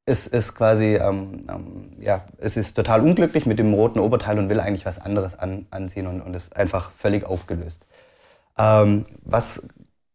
ist, 0.05 0.27
ist 0.27 0.53
quasi, 0.55 0.95
ähm, 0.95 1.45
ähm, 1.49 1.91
ja, 1.99 2.25
es 2.37 2.57
ist 2.57 2.75
total 2.75 3.01
unglücklich 3.01 3.45
mit 3.45 3.57
dem 3.57 3.73
roten 3.73 3.99
Oberteil 3.99 4.37
und 4.37 4.49
will 4.49 4.59
eigentlich 4.59 4.85
was 4.85 4.99
anderes 4.99 5.37
an, 5.37 5.65
anziehen 5.71 6.07
und, 6.07 6.21
und 6.21 6.35
ist 6.35 6.55
einfach 6.55 6.91
völlig 6.91 7.25
aufgelöst. 7.25 7.85
Ähm, 8.57 9.05
was 9.23 9.63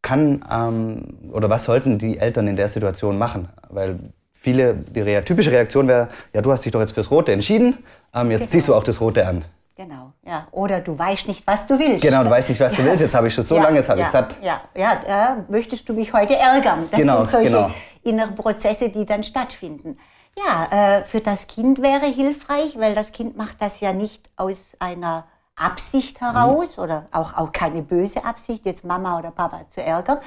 kann 0.02 0.44
ähm, 0.50 1.30
oder 1.32 1.50
was 1.50 1.64
sollten 1.64 1.98
die 1.98 2.18
Eltern 2.18 2.46
in 2.46 2.56
der 2.56 2.68
Situation 2.68 3.18
machen? 3.18 3.48
Weil 3.68 3.98
viele, 4.32 4.74
die 4.74 5.00
rea 5.00 5.22
typische 5.22 5.50
Reaktion 5.50 5.88
wäre, 5.88 6.08
ja, 6.32 6.40
du 6.40 6.52
hast 6.52 6.64
dich 6.64 6.72
doch 6.72 6.80
jetzt 6.80 6.92
fürs 6.92 7.10
Rote 7.10 7.32
entschieden, 7.32 7.78
ähm, 8.14 8.30
jetzt 8.30 8.42
genau. 8.42 8.50
ziehst 8.50 8.68
du 8.68 8.74
auch 8.74 8.84
das 8.84 9.00
Rote 9.00 9.26
an. 9.26 9.44
Genau, 9.76 10.12
ja. 10.30 10.46
Oder 10.52 10.80
du 10.80 10.96
weißt 10.96 11.26
nicht, 11.26 11.44
was 11.44 11.66
du 11.66 11.76
willst. 11.78 12.04
Genau, 12.04 12.22
du 12.22 12.30
weißt 12.30 12.48
nicht, 12.48 12.60
was 12.60 12.76
du 12.76 12.84
willst. 12.84 13.00
Jetzt 13.00 13.14
habe 13.14 13.26
ich 13.26 13.34
schon 13.34 13.42
so 13.42 13.56
ja, 13.56 13.62
lange, 13.62 13.78
jetzt 13.78 13.88
habe 13.88 13.98
ja, 13.98 14.06
ich 14.06 14.12
satt. 14.12 14.36
Ja, 14.40 14.60
ja, 14.76 15.02
ja, 15.08 15.44
möchtest 15.48 15.88
du 15.88 15.92
mich 15.92 16.12
heute 16.12 16.36
ärgern? 16.36 16.86
Das 16.88 17.00
genau, 17.00 17.16
sind 17.24 17.30
solche 17.30 17.50
genau. 17.50 17.70
innere 18.04 18.32
Prozesse, 18.32 18.88
die 18.90 19.04
dann 19.04 19.24
stattfinden. 19.24 19.98
Ja, 20.38 20.98
äh, 20.98 21.04
für 21.04 21.20
das 21.20 21.48
Kind 21.48 21.82
wäre 21.82 22.06
hilfreich, 22.06 22.78
weil 22.78 22.94
das 22.94 23.10
Kind 23.10 23.36
macht 23.36 23.60
das 23.60 23.80
ja 23.80 23.92
nicht 23.92 24.30
aus 24.36 24.58
einer 24.78 25.24
Absicht 25.56 26.20
heraus 26.20 26.76
mhm. 26.76 26.84
oder 26.84 27.06
auch, 27.10 27.36
auch 27.36 27.50
keine 27.50 27.82
böse 27.82 28.24
Absicht, 28.24 28.64
jetzt 28.64 28.84
Mama 28.84 29.18
oder 29.18 29.32
Papa 29.32 29.62
zu 29.68 29.82
ärgern. 29.82 30.18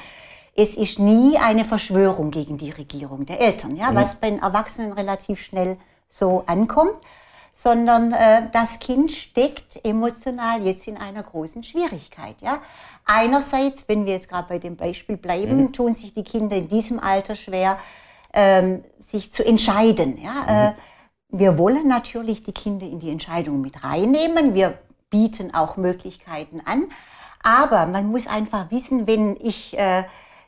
Es 0.56 0.76
ist 0.76 1.00
nie 1.00 1.38
eine 1.38 1.64
Verschwörung 1.64 2.30
gegen 2.30 2.58
die 2.58 2.70
Regierung 2.72 3.26
der 3.26 3.40
Eltern, 3.40 3.78
ja, 3.78 3.90
mhm. 3.90 3.96
was 3.96 4.16
bei 4.16 4.30
den 4.30 4.40
Erwachsenen 4.40 4.92
relativ 4.92 5.42
schnell 5.42 5.78
so 6.10 6.44
ankommt 6.46 6.94
sondern 7.54 8.12
äh, 8.12 8.50
das 8.52 8.80
Kind 8.80 9.12
steckt 9.12 9.86
emotional 9.86 10.66
jetzt 10.66 10.88
in 10.88 10.98
einer 10.98 11.22
großen 11.22 11.64
Schwierigkeit. 11.64 12.36
Ja? 12.42 12.62
Einerseits, 13.06 13.88
wenn 13.88 14.06
wir 14.06 14.14
jetzt 14.14 14.28
gerade 14.28 14.50
bei 14.50 14.60
dem 14.60 14.76
Beispiel 14.76 15.18
bleiben, 15.18 15.58
mhm. 15.58 15.74
tun 15.74 15.96
sich 15.96 16.14
die 16.14 16.24
Kinder 16.24 16.58
in 16.58 16.68
diesem 16.68 17.00
Alter 17.00 17.36
schwer, 17.36 17.78
ähm, 18.34 18.84
sich 19.00 19.32
zu 19.32 19.46
entscheiden. 19.46 20.20
Ja? 20.22 20.32
Mhm. 20.32 20.50
Äh, 20.50 20.74
wir 21.30 21.58
wollen 21.58 21.88
natürlich 21.88 22.44
die 22.44 22.52
Kinder 22.52 22.86
in 22.86 23.00
die 23.00 23.10
Entscheidung 23.10 23.62
mit 23.62 23.84
reinnehmen. 23.84 24.56
Wir 24.56 24.78
bieten 25.10 25.54
auch 25.54 25.78
Möglichkeiten 25.78 26.62
an. 26.66 26.86
Aber 27.44 27.86
man 27.86 28.08
muss 28.08 28.26
einfach 28.26 28.72
wissen, 28.72 29.06
wenn 29.06 29.38
ich 29.40 29.78
äh, 29.78 30.04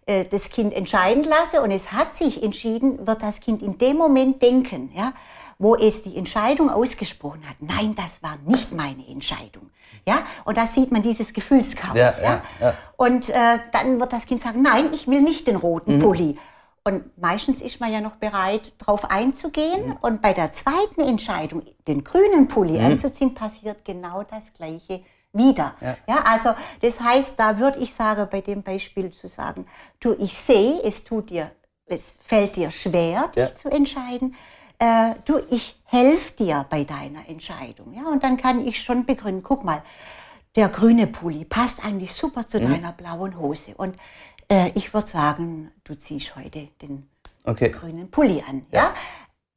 äh 0.06 0.26
das 0.26 0.50
Kind 0.50 0.74
entscheiden 0.74 1.24
lasse 1.24 1.62
und 1.62 1.72
es 1.72 1.92
hat 1.92 2.16
sich 2.16 2.42
entschieden, 2.42 3.06
wird 3.06 3.22
das 3.22 3.42
Kind 3.42 3.62
in 3.62 3.78
dem 3.78 3.98
Moment 3.98 4.42
denken, 4.42 4.92
ja, 4.96 5.14
wo 5.58 5.76
es 5.76 6.02
die 6.02 6.18
Entscheidung 6.18 6.70
ausgesprochen 6.70 7.48
hat, 7.48 7.58
nein, 7.60 7.96
das 7.96 8.22
war 8.22 8.38
nicht 8.46 8.72
meine 8.72 9.08
Entscheidung. 9.08 9.70
Ja, 10.08 10.20
und 10.44 10.58
da 10.58 10.68
sieht 10.68 10.92
man 10.92 11.02
dieses 11.02 11.34
Gefühlschaos. 11.34 11.96
Ja, 11.96 12.12
ja? 12.22 12.42
ja 12.60 12.74
Und 12.98 13.30
äh, 13.30 13.60
dann 13.72 14.00
wird 14.00 14.14
das 14.14 14.26
Kind 14.26 14.42
sagen, 14.42 14.62
nein, 14.62 14.90
ich 14.94 15.08
will 15.08 15.22
nicht 15.22 15.48
den 15.48 15.56
roten 15.56 15.98
mhm. 15.98 16.00
Pulli. 16.02 16.40
Und 16.84 17.18
meistens 17.18 17.62
ist 17.62 17.80
man 17.80 17.92
ja 17.92 18.00
noch 18.00 18.18
bereit, 18.18 18.74
darauf 18.78 19.10
einzugehen. 19.10 19.88
Mhm. 19.88 19.98
Und 20.02 20.22
bei 20.22 20.34
der 20.34 20.52
zweiten 20.52 21.02
Entscheidung, 21.02 21.64
den 21.88 22.04
grünen 22.04 22.48
Pulli 22.48 22.78
mhm. 22.78 22.86
anzuziehen, 22.86 23.34
passiert 23.34 23.84
genau 23.86 24.24
das 24.24 24.54
Gleiche 24.54 25.02
wieder. 25.34 25.74
Ja. 25.82 25.98
ja. 26.08 26.24
also 26.26 26.54
das 26.82 27.00
heißt, 27.00 27.40
da 27.40 27.58
würde 27.58 27.80
ich 27.80 27.94
sagen, 27.94 28.28
bei 28.30 28.42
dem 28.42 28.62
Beispiel 28.62 29.12
zu 29.12 29.28
sagen, 29.28 29.66
du, 30.00 30.14
ich 30.20 30.38
sehe, 30.38 30.82
es 30.84 31.04
tut 31.04 31.32
dir, 31.32 31.50
es 31.88 32.20
fällt 32.24 32.56
dir 32.56 32.70
schwer, 32.70 33.30
dich 33.30 33.44
ja. 33.50 33.56
zu 33.56 33.70
entscheiden 33.70 34.36
äh, 34.80 35.16
du, 35.26 35.40
ich 35.50 35.82
helfe 35.86 36.34
dir 36.34 36.66
bei 36.70 36.84
deiner 36.84 37.28
Entscheidung. 37.28 37.94
Ja? 37.94 38.08
Und 38.12 38.24
dann 38.24 38.38
kann 38.38 38.66
ich 38.66 38.82
schon 38.82 39.06
begründen, 39.06 39.44
guck 39.44 39.64
mal, 39.64 39.82
der 40.56 40.70
grüne 40.70 41.08
Pulli 41.08 41.46
passt 41.46 41.84
eigentlich 41.86 42.14
super 42.14 42.48
zu 42.48 42.60
mhm. 42.60 42.72
deiner 42.72 42.92
blauen 42.92 43.38
Hose. 43.38 43.74
Und 43.76 43.98
Äh, 44.48 44.72
ich 44.76 44.94
würde 44.94 45.08
sagen, 45.08 45.72
du 45.86 45.96
ziehst 45.96 46.36
heute 46.36 46.68
den 46.80 47.10
Okay. 47.46 47.70
grünen 47.70 48.12
Pulli 48.12 48.44
an. 48.48 48.66
Ja? 48.72 48.80
Ja. 48.80 48.94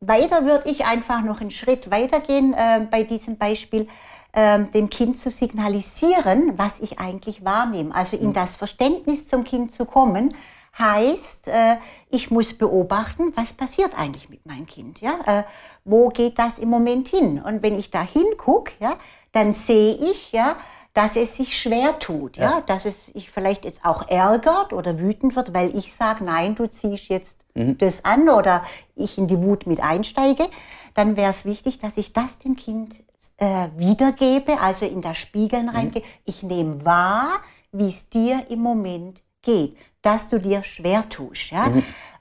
Weiter 0.00 0.44
würde 0.44 0.70
ich 0.70 0.86
einfach 0.86 1.22
noch 1.22 1.40
einen 1.40 1.50
Schritt 1.50 1.90
weitergehen 1.90 2.54
äh, 2.54 2.86
bei 2.90 3.02
diesem 3.02 3.36
Beispiel, 3.36 3.88
ähm, 4.32 4.70
dem 4.72 4.88
Kind 4.88 5.18
zu 5.18 5.30
signalisieren, 5.30 6.56
was 6.56 6.80
ich 6.80 7.00
eigentlich 7.00 7.44
wahrnehme. 7.44 7.94
Also 7.94 8.16
in 8.16 8.32
das 8.32 8.56
Verständnis 8.56 9.26
zum 9.28 9.44
Kind 9.44 9.72
zu 9.72 9.84
kommen, 9.84 10.34
heißt, 10.78 11.48
äh, 11.48 11.76
ich 12.10 12.30
muss 12.30 12.54
beobachten, 12.54 13.32
was 13.36 13.52
passiert 13.52 13.98
eigentlich 13.98 14.28
mit 14.28 14.46
meinem 14.46 14.66
Kind. 14.66 15.00
Ja? 15.00 15.18
Äh, 15.26 15.42
wo 15.84 16.08
geht 16.08 16.38
das 16.38 16.58
im 16.58 16.68
Moment 16.68 17.08
hin? 17.08 17.40
Und 17.42 17.62
wenn 17.62 17.78
ich 17.78 17.90
da 17.90 18.02
hingucke, 18.02 18.72
ja, 18.80 18.96
dann 19.32 19.52
sehe 19.52 19.94
ich, 19.94 20.32
ja, 20.32 20.56
dass 20.94 21.16
es 21.16 21.36
sich 21.36 21.56
schwer 21.56 21.98
tut, 21.98 22.38
ja? 22.38 22.50
Ja. 22.50 22.60
dass 22.62 22.84
es 22.84 23.06
sich 23.06 23.30
vielleicht 23.30 23.64
jetzt 23.64 23.84
auch 23.84 24.08
ärgert 24.08 24.72
oder 24.72 24.98
wütend 24.98 25.36
wird, 25.36 25.54
weil 25.54 25.76
ich 25.76 25.94
sage, 25.94 26.24
nein, 26.24 26.54
du 26.54 26.66
ziehst 26.66 27.08
jetzt 27.08 27.38
das 27.54 28.04
an 28.04 28.28
oder 28.28 28.64
ich 28.94 29.18
in 29.18 29.26
die 29.26 29.40
Wut 29.40 29.66
mit 29.66 29.80
einsteige, 29.80 30.48
dann 30.94 31.16
wäre 31.16 31.30
es 31.30 31.44
wichtig, 31.44 31.78
dass 31.78 31.96
ich 31.96 32.12
das 32.12 32.38
dem 32.38 32.56
Kind 32.56 33.02
äh, 33.38 33.68
wiedergebe, 33.76 34.60
also 34.60 34.86
in 34.86 35.02
das 35.02 35.18
Spiegeln 35.18 35.68
reingehe. 35.68 36.02
Ich 36.24 36.42
nehme 36.42 36.84
wahr, 36.84 37.40
wie 37.72 37.88
es 37.88 38.08
dir 38.08 38.44
im 38.48 38.60
Moment 38.60 39.22
geht, 39.42 39.76
dass 40.02 40.28
du 40.28 40.38
dir 40.38 40.62
schwer 40.64 41.08
tust, 41.08 41.50
ja, 41.50 41.72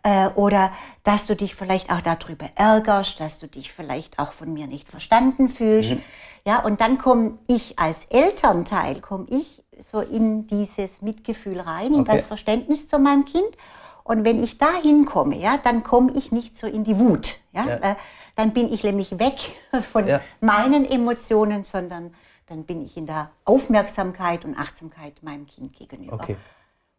äh, 0.03 0.27
oder 0.35 0.71
dass 1.03 1.25
du 1.25 1.35
dich 1.35 1.55
vielleicht 1.55 1.91
auch 1.91 2.01
darüber 2.01 2.49
ärgerst, 2.55 3.19
dass 3.19 3.39
du 3.39 3.47
dich 3.47 3.71
vielleicht 3.71 4.19
auch 4.19 4.33
von 4.33 4.51
mir 4.53 4.67
nicht 4.67 4.89
verstanden 4.89 5.49
fühlst, 5.49 5.95
ja, 6.45 6.59
und 6.59 6.79
dann 6.81 6.97
komme 6.97 7.37
ich 7.47 7.77
als 7.77 8.05
Elternteil, 8.05 9.01
komme 9.01 9.25
ich 9.29 9.63
so 9.91 9.99
in 9.99 10.47
dieses 10.47 11.01
Mitgefühl 11.01 11.59
rein, 11.59 11.93
in 11.93 11.99
Okay. 12.01 12.15
das 12.17 12.25
Verständnis 12.25 12.87
zu 12.87 12.97
meinem 12.99 13.25
Kind. 13.25 13.49
Und 14.03 14.23
wenn 14.23 14.41
ich 14.41 14.57
da 14.57 14.73
hinkomme, 14.81 15.35
ja, 15.37 15.57
dann 15.57 15.83
komme 15.83 16.13
ich 16.13 16.31
nicht 16.31 16.55
so 16.55 16.65
in 16.65 16.85
die 16.85 16.97
Wut. 16.97 17.37
Ja? 17.51 17.65
Ja. 17.65 17.75
Äh, 17.91 17.95
dann 18.37 18.51
bin 18.53 18.71
ich 18.71 18.83
nämlich 18.85 19.19
weg 19.19 19.35
von 19.91 20.07
Ja. 20.07 20.21
meinen 20.39 20.85
Emotionen, 20.85 21.65
sondern 21.65 22.13
dann 22.47 22.63
bin 22.63 22.81
ich 22.81 22.95
in 22.95 23.05
der 23.05 23.29
Aufmerksamkeit 23.43 24.45
und 24.45 24.57
Achtsamkeit 24.57 25.21
meinem 25.21 25.45
Kind 25.45 25.73
gegenüber. 25.73 26.13
Okay. 26.13 26.37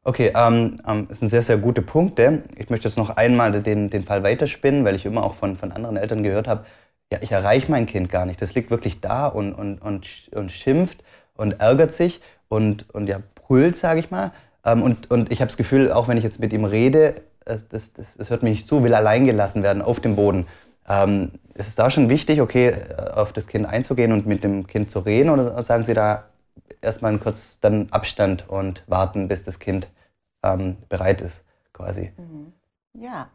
Okay, 0.05 0.33
ähm, 0.35 0.81
ähm, 0.87 1.07
das 1.09 1.19
sind 1.19 1.29
sehr, 1.29 1.43
sehr 1.43 1.59
gute 1.59 1.83
Punkte. 1.83 2.45
Ich 2.57 2.71
möchte 2.71 2.89
jetzt 2.89 2.97
noch 2.97 3.11
einmal 3.11 3.63
den, 3.63 3.91
den 3.91 4.05
Fall 4.05 4.23
weiterspinnen, 4.23 4.85
weil 4.85 4.95
ich 4.95 5.05
immer 5.05 5.23
auch 5.23 5.35
von, 5.35 5.57
von 5.57 5.73
anderen 5.73 5.97
Eltern 5.97 6.23
gehört 6.23 6.49
habe, 6.49 6.65
ja, 7.13 7.19
ich 7.21 7.33
erreiche 7.33 7.71
mein 7.71 7.87
Kind 7.87 8.11
gar 8.11 8.25
nicht. 8.27 8.41
Das 8.41 8.55
liegt 8.55 8.71
wirklich 8.71 9.01
da 9.01 9.27
und, 9.27 9.53
und, 9.55 9.79
und, 9.79 10.31
und 10.35 10.53
schimpft 10.53 11.03
und 11.35 11.61
ärgert 11.61 11.93
sich 11.93 12.21
und, 12.49 12.89
und 12.95 13.09
ja, 13.09 13.19
brüllt, 13.35 13.77
sage 13.77 14.01
ich 14.01 14.11
mal. 14.11 14.33
Ähm, 14.65 14.83
und, 14.83 15.11
und 15.11 15.31
ich 15.31 15.41
habe 15.41 15.49
das 15.49 15.57
Gefühl, 15.57 15.93
auch 15.93 16.09
wenn 16.09 16.17
ich 16.17 16.25
jetzt 16.25 16.41
mit 16.41 16.53
ihm 16.53 16.65
rede, 16.65 17.17
es, 17.45 17.69
das, 17.69 17.93
das, 17.93 18.17
das 18.17 18.31
hört 18.31 18.43
mich 18.43 18.53
nicht 18.53 18.69
zu, 18.69 18.83
will 18.85 18.95
allein 18.95 19.25
gelassen 19.25 19.63
werden 19.63 19.83
auf 19.83 20.01
dem 20.01 20.17
Boden. 20.17 20.47
Ähm, 20.89 21.33
ist 21.55 21.69
es 21.69 21.75
da 21.77 21.91
schon 21.91 22.09
wichtig, 22.09 22.41
okay, 22.41 22.75
auf 23.15 23.33
das 23.33 23.47
Kind 23.47 23.67
einzugehen 23.67 24.13
und 24.13 24.27
mit 24.27 24.45
dem 24.45 24.67
Kind 24.67 24.91
zu 24.91 25.01
reden 25.01 25.31
oder 25.31 25.63
sagen 25.63 25.85
Sie 25.85 25.93
da 25.95 26.28
erstmal 26.81 27.13
einen 27.13 27.21
kurz 27.21 27.59
dann 27.61 27.89
Abstand 27.91 28.49
und 28.49 28.85
warten, 28.87 29.29
bis 29.29 29.43
das 29.43 29.59
Kind 29.59 29.91
ähm, 30.43 30.77
bereit 30.89 31.21
ist, 31.21 31.45
quasi? 31.73 32.13
Ja. 32.93 33.31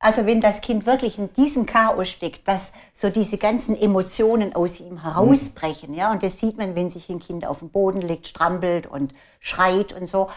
Also 0.00 0.26
wenn 0.26 0.40
das 0.40 0.60
Kind 0.60 0.86
wirklich 0.86 1.18
in 1.18 1.32
diesem 1.32 1.66
Chaos 1.66 2.08
steckt, 2.08 2.46
dass 2.46 2.72
so 2.94 3.10
diese 3.10 3.36
ganzen 3.36 3.76
Emotionen 3.76 4.54
aus 4.54 4.78
ihm 4.78 5.02
herausbrechen, 5.02 5.92
ja, 5.92 6.12
und 6.12 6.22
das 6.22 6.38
sieht 6.38 6.56
man, 6.56 6.76
wenn 6.76 6.88
sich 6.88 7.08
ein 7.08 7.18
Kind 7.18 7.44
auf 7.44 7.58
dem 7.58 7.70
Boden 7.70 8.00
legt, 8.00 8.28
strampelt 8.28 8.86
und 8.86 9.12
schreit 9.40 9.92
und 9.92 10.06
so, 10.06 10.28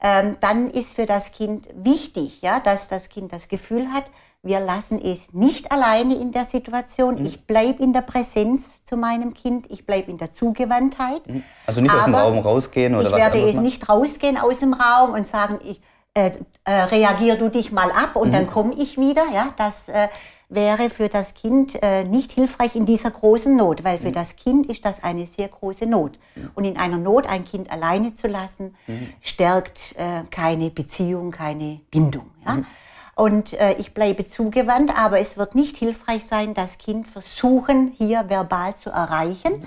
ähm, 0.00 0.36
dann 0.40 0.70
ist 0.70 0.94
für 0.94 1.06
das 1.06 1.32
Kind 1.32 1.68
wichtig, 1.74 2.42
ja, 2.42 2.60
dass 2.60 2.86
das 2.86 3.08
Kind 3.08 3.32
das 3.32 3.48
Gefühl 3.48 3.92
hat, 3.92 4.04
wir 4.42 4.60
lassen 4.60 5.00
es 5.02 5.32
nicht 5.32 5.72
alleine 5.72 6.14
in 6.14 6.30
der 6.32 6.44
Situation. 6.44 7.24
Ich 7.26 7.44
bleibe 7.46 7.82
in 7.82 7.92
der 7.92 8.02
Präsenz 8.02 8.84
zu 8.84 8.96
meinem 8.96 9.34
Kind, 9.34 9.66
ich 9.70 9.84
bleibe 9.84 10.10
in 10.10 10.18
der 10.18 10.32
Zugewandtheit. 10.32 11.22
Also 11.66 11.80
nicht 11.80 11.94
aus 11.94 12.04
dem 12.04 12.14
Raum 12.14 12.38
rausgehen 12.38 12.94
oder 12.94 13.06
ich 13.06 13.12
was 13.12 13.18
werde 13.18 13.32
anderes 13.34 13.46
jetzt 13.46 13.54
machen? 13.56 13.64
nicht 13.64 13.88
rausgehen 13.88 14.36
aus 14.38 14.60
dem 14.60 14.74
Raum 14.74 15.12
und 15.14 15.26
sagen, 15.26 15.58
ich, 15.64 15.80
äh, 16.14 16.30
äh, 16.64 16.72
reagier 16.72 17.36
du 17.36 17.48
dich 17.50 17.72
mal 17.72 17.90
ab 17.90 18.14
und 18.16 18.28
Mhm. 18.28 18.32
dann 18.32 18.46
komme 18.46 18.74
ich 18.74 18.96
wieder. 18.96 19.24
Ja, 19.34 19.48
das 19.56 19.88
äh, 19.88 20.08
wäre 20.48 20.88
für 20.88 21.08
das 21.08 21.34
Kind 21.34 21.76
äh, 21.82 22.04
nicht 22.04 22.32
hilfreich 22.32 22.74
in 22.74 22.86
dieser 22.86 23.10
großen 23.10 23.54
Not, 23.54 23.84
weil 23.84 23.98
Mhm. 23.98 24.02
für 24.02 24.12
das 24.12 24.36
Kind 24.36 24.66
ist 24.66 24.84
das 24.84 25.02
eine 25.02 25.26
sehr 25.26 25.48
große 25.48 25.84
Not. 25.86 26.18
Und 26.54 26.64
in 26.64 26.76
einer 26.78 26.96
Not 26.96 27.26
ein 27.26 27.44
Kind 27.44 27.70
alleine 27.70 28.14
zu 28.14 28.28
lassen, 28.28 28.74
Mhm. 28.86 29.08
stärkt 29.20 29.94
äh, 29.98 30.22
keine 30.30 30.70
Beziehung, 30.70 31.32
keine 31.32 31.80
Bindung. 31.90 32.30
Ja? 32.46 32.58
Mhm. 33.18 33.24
Und 33.24 33.52
äh, 33.54 33.74
ich 33.74 33.94
bleibe 33.94 34.26
zugewandt, 34.26 34.98
aber 34.98 35.20
es 35.20 35.36
wird 35.36 35.54
nicht 35.54 35.76
hilfreich 35.76 36.24
sein, 36.24 36.54
das 36.54 36.78
Kind 36.78 37.08
versuchen, 37.08 37.92
hier 37.96 38.28
verbal 38.28 38.76
zu 38.76 38.90
erreichen. 38.90 39.66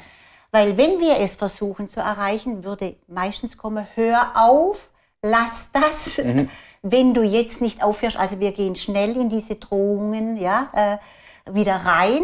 Weil 0.51 0.77
wenn 0.77 0.99
wir 0.99 1.19
es 1.19 1.35
versuchen 1.35 1.87
zu 1.87 1.99
erreichen, 1.99 2.63
würde 2.63 2.95
meistens 3.07 3.57
kommen, 3.57 3.87
hör 3.95 4.33
auf, 4.35 4.89
lass 5.21 5.69
das, 5.71 6.19
wenn 6.81 7.13
du 7.13 7.21
jetzt 7.21 7.61
nicht 7.61 7.83
aufhörst. 7.83 8.17
Also 8.17 8.39
wir 8.39 8.51
gehen 8.51 8.75
schnell 8.75 9.15
in 9.15 9.29
diese 9.29 9.55
Drohungen 9.55 10.35
ja, 10.35 10.69
äh, 10.73 11.53
wieder 11.53 11.75
rein 11.85 12.23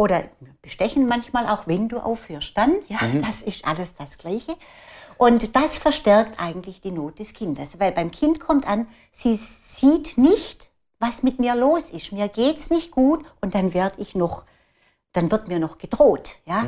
oder 0.00 0.24
bestechen 0.62 1.06
manchmal 1.06 1.46
auch, 1.46 1.66
wenn 1.66 1.90
du 1.90 1.98
aufhörst. 1.98 2.56
Dann, 2.56 2.76
ja, 2.88 2.98
das 3.20 3.42
ist 3.42 3.66
alles 3.66 3.94
das 3.96 4.16
Gleiche. 4.16 4.56
Und 5.18 5.54
das 5.54 5.76
verstärkt 5.76 6.40
eigentlich 6.40 6.80
die 6.80 6.90
Not 6.90 7.18
des 7.18 7.34
Kindes, 7.34 7.78
weil 7.78 7.92
beim 7.92 8.10
Kind 8.10 8.40
kommt 8.40 8.66
an, 8.66 8.88
sie 9.12 9.36
sieht 9.36 10.16
nicht, 10.16 10.70
was 11.00 11.22
mit 11.22 11.38
mir 11.38 11.54
los 11.54 11.90
ist. 11.90 12.12
Mir 12.12 12.28
geht's 12.28 12.70
nicht 12.70 12.92
gut 12.92 13.26
und 13.42 13.54
dann 13.54 13.74
werde 13.74 14.00
ich 14.00 14.14
noch, 14.14 14.44
dann 15.12 15.30
wird 15.30 15.48
mir 15.48 15.58
noch 15.58 15.76
gedroht. 15.76 16.36
Ja? 16.46 16.64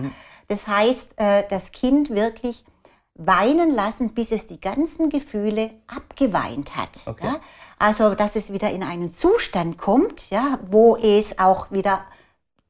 Das 0.48 0.66
heißt, 0.66 1.12
äh, 1.16 1.44
das 1.48 1.72
Kind 1.72 2.10
wirklich 2.10 2.66
weinen 3.14 3.74
lassen, 3.74 4.12
bis 4.12 4.30
es 4.30 4.44
die 4.44 4.60
ganzen 4.60 5.08
Gefühle 5.08 5.70
abgeweint 5.86 6.76
hat. 6.76 7.00
Okay. 7.06 7.24
Ja? 7.24 7.40
Also, 7.78 8.14
dass 8.14 8.36
es 8.36 8.52
wieder 8.52 8.70
in 8.70 8.82
einen 8.82 9.14
Zustand 9.14 9.78
kommt, 9.78 10.28
ja, 10.28 10.58
wo 10.66 10.96
es 10.96 11.38
auch 11.38 11.70
wieder 11.70 12.04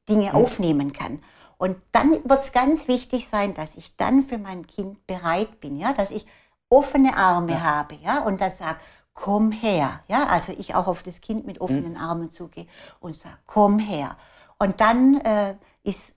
Dinge 0.09 0.33
aufnehmen 0.33 0.93
kann. 0.93 1.23
Und 1.57 1.77
dann 1.91 2.11
wird 2.11 2.43
es 2.43 2.51
ganz 2.51 2.87
wichtig 2.87 3.27
sein, 3.29 3.53
dass 3.53 3.75
ich 3.75 3.95
dann 3.95 4.23
für 4.23 4.37
mein 4.37 4.67
Kind 4.67 5.05
bereit 5.07 5.61
bin, 5.61 5.77
ja, 5.77 5.93
dass 5.93 6.11
ich 6.11 6.25
offene 6.69 7.15
Arme 7.15 7.63
habe, 7.63 7.95
ja, 8.03 8.23
und 8.23 8.41
das 8.41 8.57
sage, 8.57 8.79
komm 9.13 9.51
her, 9.51 10.01
ja, 10.07 10.25
also 10.25 10.53
ich 10.57 10.75
auch 10.75 10.87
auf 10.87 11.03
das 11.03 11.21
Kind 11.21 11.45
mit 11.45 11.61
offenen 11.61 11.97
Armen 11.97 12.31
zugehe 12.31 12.65
und 12.99 13.15
sage, 13.15 13.37
komm 13.45 13.79
her. 13.79 14.17
Und 14.57 14.81
dann 14.81 15.21
äh, 15.21 15.55
ist 15.83 16.13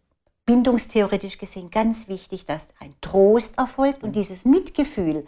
bindungstheoretisch 0.47 1.39
gesehen 1.39 1.71
ganz 1.71 2.09
wichtig, 2.09 2.47
dass 2.47 2.69
ein 2.81 2.95
Trost 3.01 3.59
erfolgt 3.59 4.03
und 4.03 4.17
dieses 4.17 4.45
Mitgefühl 4.45 5.27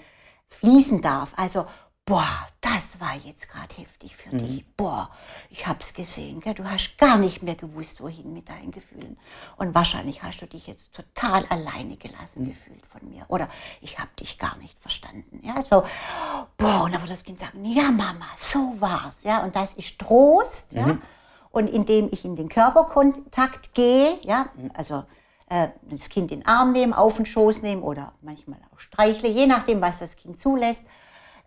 fließen 0.49 1.03
darf. 1.03 1.33
Also, 1.37 1.67
boah, 2.09 2.49
das 2.63 2.99
war 3.01 3.15
jetzt 3.17 3.51
gerade 3.51 3.75
heftig 3.77 4.17
für 4.17 4.31
dich. 4.35 4.65
Boah, 4.77 5.11
ich 5.51 5.67
hab's 5.67 5.93
gesehen. 5.93 6.41
Gell? 6.41 6.55
Du 6.55 6.65
hast 6.65 6.97
gar 6.97 7.19
nicht 7.19 7.43
mehr 7.43 7.55
gewusst, 7.55 8.01
wohin 8.01 8.33
mit 8.33 8.49
deinen 8.49 8.71
Gefühlen. 8.71 9.19
Und 9.59 9.75
wahrscheinlich 9.75 10.23
hast 10.23 10.41
du 10.41 10.47
dich 10.47 10.67
jetzt 10.67 10.95
total 10.95 11.45
alleine 11.51 11.99
gelassen 11.99 12.47
gefühlt 12.47 12.87
von 12.87 13.07
mir. 13.11 13.27
Oder 13.29 13.51
ich 13.83 13.99
habe 13.99 14.09
dich 14.19 14.39
gar 14.39 14.57
nicht 14.57 14.79
verstanden. 14.81 15.41
Ja, 15.43 15.63
so, 15.63 15.85
boah, 16.57 16.85
und 16.85 16.95
dann 16.95 17.03
wird 17.03 17.11
das 17.11 17.23
Kind 17.23 17.41
sagen, 17.41 17.63
ja 17.67 17.91
Mama, 17.91 18.27
so 18.39 18.75
war's. 18.79 19.23
Ja, 19.23 19.45
und 19.45 19.55
das 19.55 19.75
ist 19.75 19.99
Trost. 19.99 20.73
Ja. 20.73 20.97
Und 21.51 21.69
indem 21.69 22.09
ich 22.11 22.25
in 22.25 22.37
den 22.37 22.49
Körperkontakt 22.49 23.75
gehe, 23.75 24.19
ja, 24.23 24.47
also 24.73 25.05
äh, 25.51 25.69
das 25.83 26.09
Kind 26.09 26.33
in 26.33 26.41
den 26.41 26.47
Arm 26.47 26.73
nehmen, 26.73 26.95
auf 26.95 27.17
den 27.17 27.27
Schoß 27.27 27.61
nehmen 27.61 27.83
oder 27.83 28.13
manchmal 28.23 28.61
auch 28.75 28.81
streichle, 28.81 29.29
je 29.29 29.47
nachdem, 29.47 29.83
was 29.83 29.99
das 29.99 30.17
Kind 30.17 30.41
zulässt, 30.41 30.85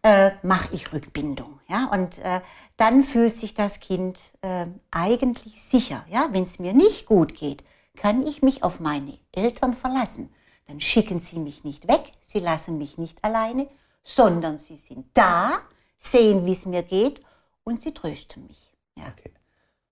äh, 0.03 0.31
mache 0.43 0.70
ich 0.74 0.91
Rückbindung. 0.93 1.60
Ja? 1.67 1.89
Und 1.91 2.20
äh, 2.20 2.41
dann 2.77 3.03
fühlt 3.03 3.38
sich 3.38 3.53
das 3.53 3.79
Kind 3.79 4.20
äh, 4.41 4.65
eigentlich 4.91 5.62
sicher. 5.62 6.05
Ja? 6.10 6.29
Wenn 6.31 6.43
es 6.43 6.60
mir 6.60 6.74
nicht 6.74 7.05
gut 7.05 7.36
geht, 7.36 7.63
kann 7.96 8.25
ich 8.25 8.41
mich 8.41 8.63
auf 8.63 8.79
meine 8.79 9.17
Eltern 9.31 9.74
verlassen. 9.75 10.29
Dann 10.67 10.79
schicken 10.79 11.20
sie 11.20 11.39
mich 11.39 11.63
nicht 11.63 11.88
weg, 11.88 12.12
sie 12.22 12.39
lassen 12.39 12.77
mich 12.77 12.98
nicht 12.98 13.24
alleine, 13.24 13.67
sondern 14.03 14.58
sie 14.58 14.77
sind 14.77 15.05
da, 15.13 15.60
sehen, 16.00 16.46
wie 16.46 16.53
es 16.53 16.65
mir 16.65 16.84
geht 16.84 17.22
und 17.63 17.81
sie 17.81 17.93
trösten 17.93 18.48
mich. 18.48 18.72
Ja. 18.98 19.03
Okay. 19.17 19.31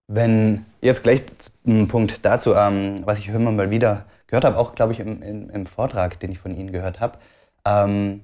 Wenn 0.08 0.66
jetzt 0.82 1.04
gleich 1.04 1.24
ein 1.68 1.88
Punkt 1.88 2.26
dazu, 2.26 2.56
ähm, 2.56 3.02
was 3.06 3.20
ich 3.20 3.28
immer 3.28 3.52
mal 3.52 3.70
wieder 3.70 4.06
gehört 4.26 4.46
habe, 4.46 4.58
auch 4.58 4.74
glaube 4.74 4.94
ich 4.94 5.00
im, 5.00 5.22
im, 5.22 5.50
im 5.50 5.66
Vortrag, 5.68 6.20
den 6.20 6.32
ich 6.32 6.40
von 6.40 6.56
Ihnen 6.56 6.72
gehört 6.72 7.00
habe, 7.00 7.20
ähm, 7.66 8.24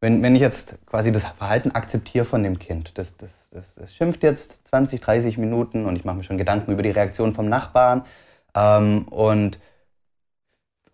wenn, 0.00 0.22
wenn 0.22 0.34
ich 0.34 0.40
jetzt 0.40 0.76
quasi 0.86 1.12
das 1.12 1.24
Verhalten 1.24 1.72
akzeptiere 1.72 2.24
von 2.24 2.42
dem 2.42 2.58
Kind, 2.58 2.96
das, 2.98 3.16
das, 3.16 3.50
das, 3.50 3.74
das 3.74 3.94
schimpft 3.94 4.22
jetzt 4.22 4.66
20, 4.68 5.00
30 5.00 5.38
Minuten 5.38 5.84
und 5.84 5.96
ich 5.96 6.04
mache 6.04 6.16
mir 6.16 6.24
schon 6.24 6.38
Gedanken 6.38 6.72
über 6.72 6.82
die 6.82 6.90
Reaktion 6.90 7.34
vom 7.34 7.48
Nachbarn 7.48 8.04
ähm, 8.54 9.06
und 9.08 9.58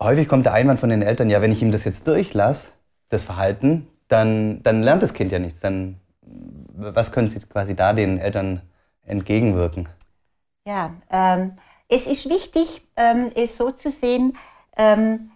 häufig 0.03 0.29
kommt 0.29 0.45
der 0.45 0.55
Einwand 0.55 0.81
von 0.81 0.91
den 0.91 1.03
Eltern, 1.03 1.31
ja, 1.31 1.41
wenn 1.41 1.53
ich 1.53 1.63
ihm 1.63 1.73
das 1.73 1.85
jetzt 1.85 2.07
durchlasse, 2.07 2.71
das 3.09 3.23
Verhalten, 3.23 3.87
dann, 4.09 4.63
dann 4.63 4.83
lernt 4.83 5.03
das 5.03 5.15
Kind 5.15 5.33
ja 5.33 5.39
nichts, 5.39 5.61
dann 5.61 6.01
was 6.77 7.13
können 7.13 7.29
Sie 7.29 7.39
quasi 7.41 7.75
da 7.75 7.93
den 7.93 8.19
Eltern 8.19 8.61
entgegenwirken? 9.05 9.89
Ja, 10.67 10.95
ähm, 11.11 11.53
es 11.89 12.07
ist 12.07 12.29
wichtig, 12.29 12.83
ähm, 12.97 13.31
es 13.35 13.57
so 13.57 13.71
zu 13.71 13.91
sehen, 13.91 14.37
ähm, 14.77 15.31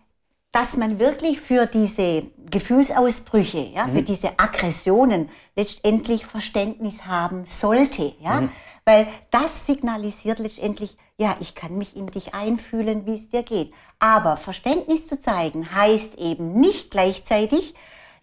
dass 0.53 0.77
man 0.77 0.99
wirklich 0.99 1.41
für 1.41 1.67
diese 1.67 2.25
Gefühlsausbrüche, 2.51 3.71
ja, 3.75 3.87
mhm. 3.87 3.93
für 3.93 4.03
diese 4.03 4.39
Aggressionen 4.39 5.29
letztendlich 5.55 6.27
Verständnis 6.27 7.07
haben 7.07 7.45
sollte. 7.47 8.15
Ja? 8.21 8.43
Mhm. 8.43 8.53
Weil 8.85 9.07
das 9.31 9.67
signalisiert 9.67 10.41
letztendlich, 10.41 10.97
ja, 11.19 11.37
ich 11.39 11.55
kann 11.55 11.79
mich 11.79 11.97
in 11.97 12.07
dich 12.07 12.35
einfühlen, 12.35 13.07
wie 13.07 13.15
es 13.15 13.29
dir 13.29 13.45
geht. 13.45 13.73
Aber 14.01 14.37
Verständnis 14.37 15.07
zu 15.07 15.21
zeigen 15.21 15.73
heißt 15.73 16.17
eben 16.17 16.59
nicht 16.59 16.91
gleichzeitig, 16.91 17.75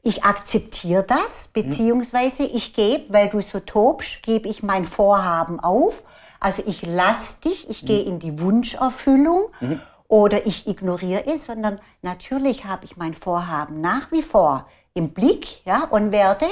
ich 0.03 0.23
akzeptiere 0.23 1.03
das, 1.03 1.47
mhm. 1.47 1.61
beziehungsweise 1.61 2.43
ich 2.43 2.73
gebe, 2.73 3.13
weil 3.13 3.29
du 3.29 3.41
so 3.41 3.59
tobst, 3.59 4.21
gebe 4.23 4.49
ich 4.49 4.63
mein 4.63 4.85
Vorhaben 4.85 5.59
auf. 5.59 6.03
Also 6.39 6.63
ich 6.65 6.85
lasse 6.85 7.41
dich, 7.41 7.69
ich 7.69 7.83
mhm. 7.83 7.87
gehe 7.87 8.03
in 8.03 8.19
die 8.19 8.41
Wunscherfüllung 8.41 9.47
mhm. 9.61 9.81
Oder 10.07 10.45
ich 10.45 10.67
ignoriere 10.67 11.25
es, 11.27 11.45
sondern 11.45 11.79
natürlich 12.01 12.65
habe 12.65 12.85
ich 12.85 12.97
mein 12.97 13.13
Vorhaben 13.13 13.81
nach 13.81 14.11
wie 14.11 14.23
vor 14.23 14.67
im 14.93 15.13
Blick 15.13 15.65
ja, 15.65 15.83
und 15.85 16.11
werde 16.11 16.47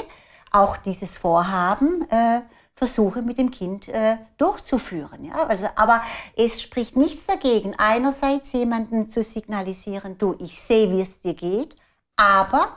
auch 0.52 0.76
dieses 0.76 1.16
Vorhaben 1.16 2.08
äh, 2.10 2.42
versuche 2.74 3.22
mit 3.22 3.38
dem 3.38 3.50
Kind 3.50 3.88
äh, 3.88 4.18
durchzuführen. 4.36 5.24
Ja? 5.24 5.46
Also, 5.46 5.66
aber 5.74 6.02
es 6.36 6.60
spricht 6.60 6.96
nichts 6.96 7.26
dagegen, 7.26 7.74
einerseits 7.78 8.52
jemanden 8.52 9.08
zu 9.08 9.22
signalisieren, 9.22 10.18
du, 10.18 10.36
ich 10.38 10.60
sehe, 10.60 10.90
wie 10.90 11.00
es 11.00 11.20
dir 11.20 11.34
geht, 11.34 11.74
aber 12.16 12.76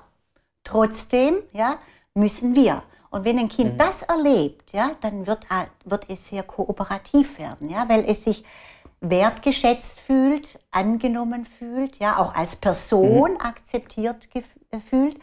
trotzdem 0.64 1.38
ja, 1.52 1.78
müssen 2.14 2.56
wir. 2.56 2.84
Und 3.12 3.26
wenn 3.26 3.40
ein 3.40 3.50
Kind 3.50 3.74
mhm. 3.74 3.78
das 3.78 4.04
erlebt, 4.04 4.72
ja, 4.72 4.92
dann 5.02 5.28
wird, 5.28 5.44
äh, 5.46 5.66
wird 5.84 6.06
es 6.10 6.28
sehr 6.28 6.44
kooperativ 6.44 7.38
werden, 7.38 7.70
ja, 7.70 7.90
weil 7.90 8.06
es 8.08 8.24
sich 8.24 8.46
wertgeschätzt 9.01 10.00
fühlt, 10.00 10.60
angenommen 10.72 11.46
fühlt, 11.46 12.00
ja, 12.00 12.18
auch 12.18 12.36
als 12.36 12.56
Person 12.56 13.34
mhm. 13.34 13.41
akzeptiert 13.41 14.27
äh, 14.34 14.79
fühlt, 14.79 15.18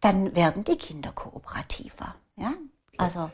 dann 0.00 0.34
werden 0.34 0.64
die 0.64 0.76
Kinder 0.76 1.12
kooperativer. 1.12 2.14
Ja? 2.36 2.52
Also 2.98 3.30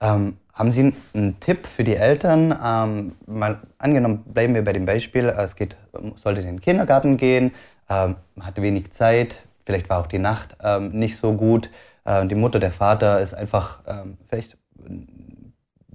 ähm, 0.00 0.36
haben 0.52 0.70
Sie 0.70 0.92
einen 1.14 1.40
Tipp 1.40 1.66
für 1.66 1.84
die 1.84 1.96
Eltern? 1.96 2.56
Ähm, 2.64 3.16
mal 3.26 3.60
angenommen, 3.78 4.24
bleiben 4.26 4.54
wir 4.54 4.64
bei 4.64 4.72
dem 4.72 4.86
Beispiel, 4.86 5.28
es 5.28 5.56
geht, 5.56 5.76
sollte 6.16 6.40
in 6.40 6.46
den 6.46 6.60
Kindergarten 6.60 7.16
gehen, 7.16 7.52
ähm, 7.88 8.16
hatte 8.40 8.62
wenig 8.62 8.92
Zeit, 8.92 9.42
vielleicht 9.66 9.90
war 9.90 10.00
auch 10.00 10.06
die 10.06 10.18
Nacht 10.18 10.56
ähm, 10.62 10.90
nicht 10.90 11.16
so 11.16 11.32
gut. 11.32 11.70
Äh, 12.04 12.26
die 12.26 12.36
Mutter, 12.36 12.60
der 12.60 12.72
Vater 12.72 13.20
ist 13.20 13.34
einfach 13.34 13.80
ähm, 13.86 14.18
vielleicht 14.28 14.56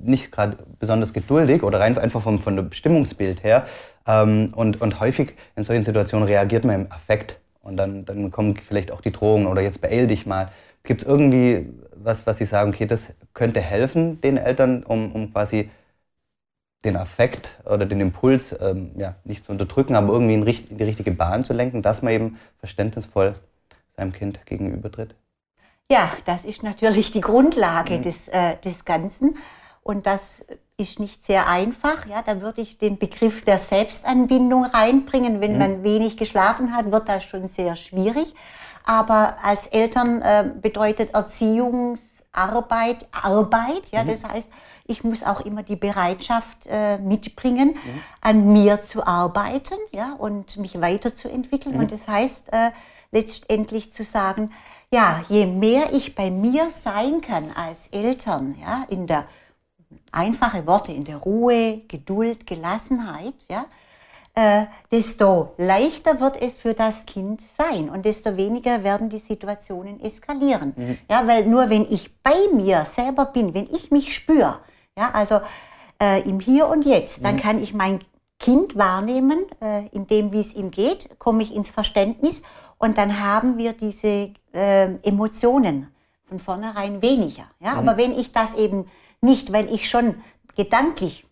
nicht 0.04 0.32
gerade 0.32 0.58
besonders 0.80 1.14
geduldig 1.14 1.64
oder 1.64 1.80
rein 1.80 1.98
einfach 1.98 2.22
vom, 2.22 2.40
von 2.40 2.56
dem 2.56 2.72
Stimmungsbild 2.72 3.44
her. 3.44 3.66
Ähm, 4.06 4.52
und, 4.56 4.82
und 4.82 5.00
häufig 5.00 5.34
in 5.56 5.64
solchen 5.64 5.84
Situationen 5.84 6.28
reagiert 6.28 6.66
man 6.66 6.76
im 6.76 6.92
Affekt. 6.92 7.40
Und 7.62 7.78
dann, 7.78 8.06
dann 8.06 8.32
kommen 8.32 8.58
vielleicht 8.58 8.92
auch 8.92 9.02
die 9.02 9.12
Drohungen 9.12 9.48
oder 9.48 9.62
jetzt 9.62 9.82
beeil 9.82 10.08
dich 10.08 10.26
mal. 10.26 10.50
Gibt 10.84 11.04
es 11.04 11.08
irgendwie 11.08 11.70
was, 11.96 12.28
was 12.28 12.38
Sie 12.38 12.46
sagen, 12.46 12.72
okay, 12.72 12.86
das 12.86 13.14
könnte 13.34 13.62
helfen 13.62 14.20
den 14.22 14.38
Eltern, 14.38 14.84
um, 14.84 15.14
um 15.14 15.32
quasi 15.32 15.70
den 16.84 16.98
Affekt 16.98 17.58
oder 17.66 17.86
den 17.86 18.02
Impuls 18.02 18.54
ähm, 18.60 18.92
ja, 18.98 19.16
nicht 19.24 19.46
zu 19.46 19.52
unterdrücken, 19.52 19.96
aber 19.96 20.12
irgendwie 20.12 20.34
in, 20.34 20.46
in, 20.46 20.78
die 20.78 20.84
richtige 20.84 21.12
Bahn 21.12 21.44
zu 21.44 21.54
lenken, 21.54 21.82
dass 21.82 22.02
man 22.02 22.12
eben 22.12 22.40
verständnisvoll 22.60 23.36
seinem 23.96 24.12
Kind 24.12 24.46
gegenübertritt? 24.46 25.16
Ja, 25.92 26.12
das 26.26 26.46
ist 26.46 26.64
natürlich 26.64 27.12
die 27.12 27.22
Grundlage 27.22 27.98
mhm. 27.98 28.02
des, 28.02 28.28
äh, 28.28 28.58
des 28.58 28.86
Ganzen. 28.86 29.38
Und 29.84 30.06
das 30.08 30.46
ist 30.78 31.00
nicht 31.00 31.26
sehr 31.26 31.48
einfach. 31.48 32.06
Ja, 32.08 32.22
da 32.22 32.42
würde 32.42 32.62
ich 32.62 32.78
den 32.78 32.98
Begriff 32.98 33.44
der 33.44 33.60
Selbstanbindung 33.60 34.66
reinbringen. 34.66 35.42
Wenn 35.42 35.54
mhm. 35.54 35.60
man 35.60 35.84
wenig 35.84 36.18
geschlafen 36.18 36.76
hat, 36.76 36.92
wird 36.92 37.10
das 37.10 37.24
schon 37.26 37.48
sehr 37.50 37.76
schwierig. 37.76 38.34
Aber 38.86 39.38
als 39.44 39.68
Eltern 39.68 40.22
äh, 40.22 40.50
bedeutet 40.62 41.14
Erziehungsarbeit 41.14 43.08
Arbeit. 43.12 43.90
Ja, 43.92 44.04
mhm. 44.04 44.08
Das 44.08 44.24
heißt, 44.24 44.50
ich 44.86 45.04
muss 45.04 45.24
auch 45.24 45.42
immer 45.42 45.64
die 45.64 45.76
Bereitschaft 45.76 46.66
äh, 46.70 46.98
mitbringen, 46.98 47.76
mhm. 47.76 48.04
an 48.22 48.52
mir 48.52 48.82
zu 48.82 49.06
arbeiten 49.06 49.78
ja, 49.92 50.14
und 50.14 50.58
mich 50.58 50.80
weiterzuentwickeln. 50.80 51.76
Mhm. 51.76 51.82
Und 51.82 51.92
das 51.92 52.08
heißt 52.08 52.52
äh, 52.52 52.72
letztendlich 53.12 53.94
zu 53.94 54.04
sagen, 54.04 54.52
ja, 54.92 55.24
je 55.30 55.46
mehr 55.46 55.94
ich 55.94 56.16
bei 56.16 56.30
mir 56.30 56.70
sein 56.70 57.22
kann 57.22 57.52
als 57.56 57.88
Eltern, 57.88 58.56
ja, 58.62 58.86
in 58.90 59.08
der 59.08 59.26
einfache 60.12 60.66
Worte, 60.68 60.92
in 60.92 61.04
der 61.04 61.18
Ruhe, 61.18 61.82
Geduld, 61.88 62.46
Gelassenheit, 62.48 63.36
ja, 63.50 63.66
äh, 64.36 64.66
desto 64.92 65.54
leichter 65.58 66.20
wird 66.20 66.42
es 66.42 66.58
für 66.58 66.74
das 66.74 67.06
Kind 67.06 67.42
sein 67.56 67.90
und 67.90 68.04
desto 68.04 68.36
weniger 68.36 68.84
werden 68.84 69.10
die 69.10 69.20
Situationen 69.20 70.02
eskalieren. 70.02 70.74
Mhm. 70.76 70.98
Ja, 71.10 71.28
weil 71.28 71.46
nur 71.46 71.70
wenn 71.70 71.84
ich 71.84 72.20
bei 72.24 72.48
mir 72.52 72.86
selber 72.86 73.26
bin, 73.26 73.54
wenn 73.54 73.68
ich 73.70 73.92
mich 73.92 74.16
spüre, 74.16 74.60
ja, 74.98 75.12
also 75.14 75.42
äh, 76.02 76.28
im 76.28 76.40
Hier 76.40 76.68
und 76.68 76.86
Jetzt, 76.86 77.24
dann 77.24 77.36
mhm. 77.36 77.40
kann 77.42 77.62
ich 77.62 77.74
mein 77.74 78.00
Kind 78.40 78.76
wahrnehmen, 78.76 79.46
äh, 79.62 79.88
in 79.90 80.08
dem, 80.08 80.32
wie 80.32 80.42
es 80.42 80.54
ihm 80.54 80.72
geht, 80.72 81.20
komme 81.20 81.44
ich 81.44 81.56
ins 81.56 81.70
Verständnis 81.70 82.42
und 82.80 82.98
dann 82.98 83.22
haben 83.22 83.58
wir 83.58 83.74
diese 83.74 84.32
äh, 84.54 84.96
Emotionen 85.04 85.88
von 86.26 86.40
vornherein 86.40 87.02
weniger. 87.02 87.46
Ja? 87.60 87.74
Mhm. 87.74 87.88
Aber 87.88 87.98
wenn 87.98 88.12
ich 88.12 88.32
das 88.32 88.56
eben 88.56 88.88
nicht, 89.24 89.52
weil 89.52 89.74
ich 89.74 89.90
schon 89.90 90.22
gedanklich 90.56 91.26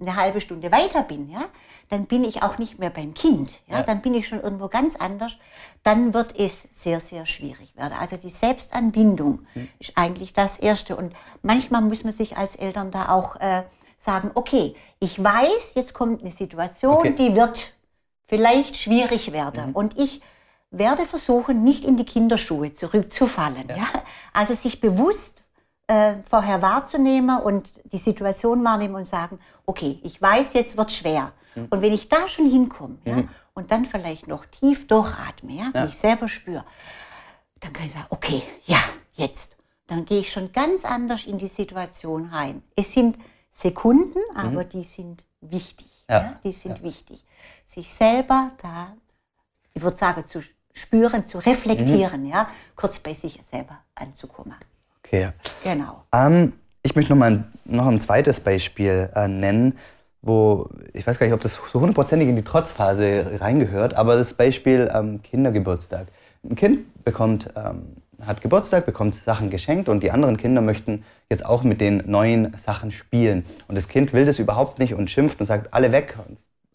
eine 0.00 0.16
halbe 0.16 0.40
Stunde 0.40 0.70
weiter 0.70 1.02
bin, 1.02 1.28
ja, 1.28 1.44
dann 1.88 2.06
bin 2.06 2.22
ich 2.22 2.42
auch 2.42 2.58
nicht 2.58 2.78
mehr 2.78 2.90
beim 2.90 3.14
Kind. 3.14 3.60
Ja? 3.66 3.78
ja? 3.78 3.82
Dann 3.82 4.02
bin 4.02 4.14
ich 4.14 4.28
schon 4.28 4.40
irgendwo 4.40 4.68
ganz 4.68 4.94
anders. 4.96 5.32
Dann 5.82 6.14
wird 6.14 6.38
es 6.38 6.68
sehr, 6.70 7.00
sehr 7.00 7.26
schwierig 7.26 7.74
werden. 7.76 7.94
Also 7.98 8.16
die 8.16 8.30
Selbstanbindung 8.30 9.46
mhm. 9.54 9.68
ist 9.78 9.92
eigentlich 9.96 10.32
das 10.32 10.58
Erste. 10.58 10.96
Und 10.96 11.14
manchmal 11.42 11.80
muss 11.80 12.04
man 12.04 12.12
sich 12.12 12.36
als 12.36 12.56
Eltern 12.56 12.90
da 12.90 13.08
auch 13.08 13.36
äh, 13.36 13.62
sagen, 13.98 14.30
okay, 14.34 14.76
ich 15.00 15.22
weiß, 15.22 15.72
jetzt 15.74 15.94
kommt 15.94 16.20
eine 16.20 16.30
Situation, 16.30 16.98
okay. 16.98 17.14
die 17.14 17.34
wird 17.34 17.74
vielleicht 18.26 18.76
schwierig 18.76 19.32
werden. 19.32 19.70
Mhm. 19.70 19.76
Und 19.76 19.98
ich 19.98 20.20
werde 20.70 21.06
versuchen, 21.06 21.64
nicht 21.64 21.84
in 21.84 21.96
die 21.96 22.04
Kinderschuhe 22.04 22.72
zurückzufallen. 22.72 23.68
Ja. 23.68 23.76
ja? 23.76 23.88
Also 24.32 24.54
sich 24.54 24.80
bewusst 24.80 25.42
äh, 25.88 26.16
vorher 26.28 26.62
wahrzunehmen 26.62 27.40
und 27.40 27.72
die 27.92 27.98
Situation 27.98 28.62
wahrnehmen 28.62 28.94
und 28.94 29.08
sagen, 29.08 29.40
okay, 29.66 29.98
ich 30.02 30.20
weiß, 30.20 30.52
jetzt 30.52 30.76
wird 30.76 30.92
schwer. 30.92 31.32
Mhm. 31.54 31.66
Und 31.70 31.82
wenn 31.82 31.92
ich 31.92 32.08
da 32.08 32.28
schon 32.28 32.48
hinkomme 32.48 32.98
mhm. 33.04 33.10
ja, 33.10 33.24
und 33.54 33.72
dann 33.72 33.86
vielleicht 33.86 34.28
noch 34.28 34.44
tief 34.46 34.86
durchatme, 34.86 35.52
ja, 35.52 35.70
ja. 35.74 35.86
ich 35.86 35.96
selber 35.96 36.28
spüre, 36.28 36.64
dann 37.60 37.72
kann 37.72 37.86
ich 37.86 37.92
sagen, 37.92 38.06
okay, 38.10 38.42
ja, 38.66 38.78
jetzt. 39.14 39.56
Dann 39.86 40.04
gehe 40.04 40.20
ich 40.20 40.30
schon 40.30 40.52
ganz 40.52 40.84
anders 40.84 41.24
in 41.24 41.38
die 41.38 41.46
Situation 41.46 42.26
rein. 42.26 42.62
Es 42.76 42.92
sind 42.92 43.16
Sekunden, 43.50 44.18
mhm. 44.32 44.36
aber 44.36 44.64
mhm. 44.64 44.68
die 44.68 44.84
sind 44.84 45.24
wichtig. 45.40 45.88
Ja. 46.08 46.22
ja 46.22 46.40
die 46.44 46.52
sind 46.52 46.82
wichtig. 46.82 47.24
Sich 47.66 47.92
selber 47.92 48.52
da, 48.60 48.94
ich 49.72 49.82
würde 49.82 49.96
sagen, 49.96 50.26
zu 50.26 50.42
spüren, 50.74 51.26
zu 51.26 51.38
reflektieren, 51.38 52.24
mhm. 52.24 52.28
ja, 52.28 52.50
kurz 52.76 52.98
bei 52.98 53.14
sich 53.14 53.40
selber 53.50 53.78
anzukommen. 53.94 54.54
Okay. 55.08 55.30
Genau. 55.64 56.04
Ähm, 56.12 56.52
ich 56.82 56.94
möchte 56.94 57.12
noch 57.12 57.18
mal 57.18 57.44
noch 57.64 57.86
ein 57.86 58.00
zweites 58.00 58.40
Beispiel 58.40 59.10
äh, 59.14 59.26
nennen, 59.26 59.78
wo 60.20 60.68
ich 60.92 61.06
weiß 61.06 61.18
gar 61.18 61.26
nicht, 61.26 61.34
ob 61.34 61.40
das 61.40 61.58
so 61.72 61.80
hundertprozentig 61.80 62.28
in 62.28 62.36
die 62.36 62.42
Trotzphase 62.42 63.38
reingehört, 63.40 63.94
aber 63.94 64.16
das 64.16 64.34
Beispiel 64.34 64.90
ähm, 64.92 65.22
Kindergeburtstag. 65.22 66.08
Ein 66.44 66.56
Kind 66.56 67.04
bekommt, 67.04 67.50
ähm, 67.56 67.96
hat 68.24 68.42
Geburtstag, 68.42 68.84
bekommt 68.84 69.14
Sachen 69.14 69.48
geschenkt 69.48 69.88
und 69.88 70.02
die 70.02 70.10
anderen 70.10 70.36
Kinder 70.36 70.60
möchten 70.60 71.04
jetzt 71.30 71.44
auch 71.44 71.62
mit 71.62 71.80
den 71.80 72.02
neuen 72.06 72.56
Sachen 72.58 72.92
spielen. 72.92 73.44
Und 73.66 73.76
das 73.76 73.88
Kind 73.88 74.12
will 74.12 74.26
das 74.26 74.38
überhaupt 74.38 74.78
nicht 74.78 74.94
und 74.94 75.10
schimpft 75.10 75.40
und 75.40 75.46
sagt, 75.46 75.72
alle 75.72 75.90
weg, 75.92 76.16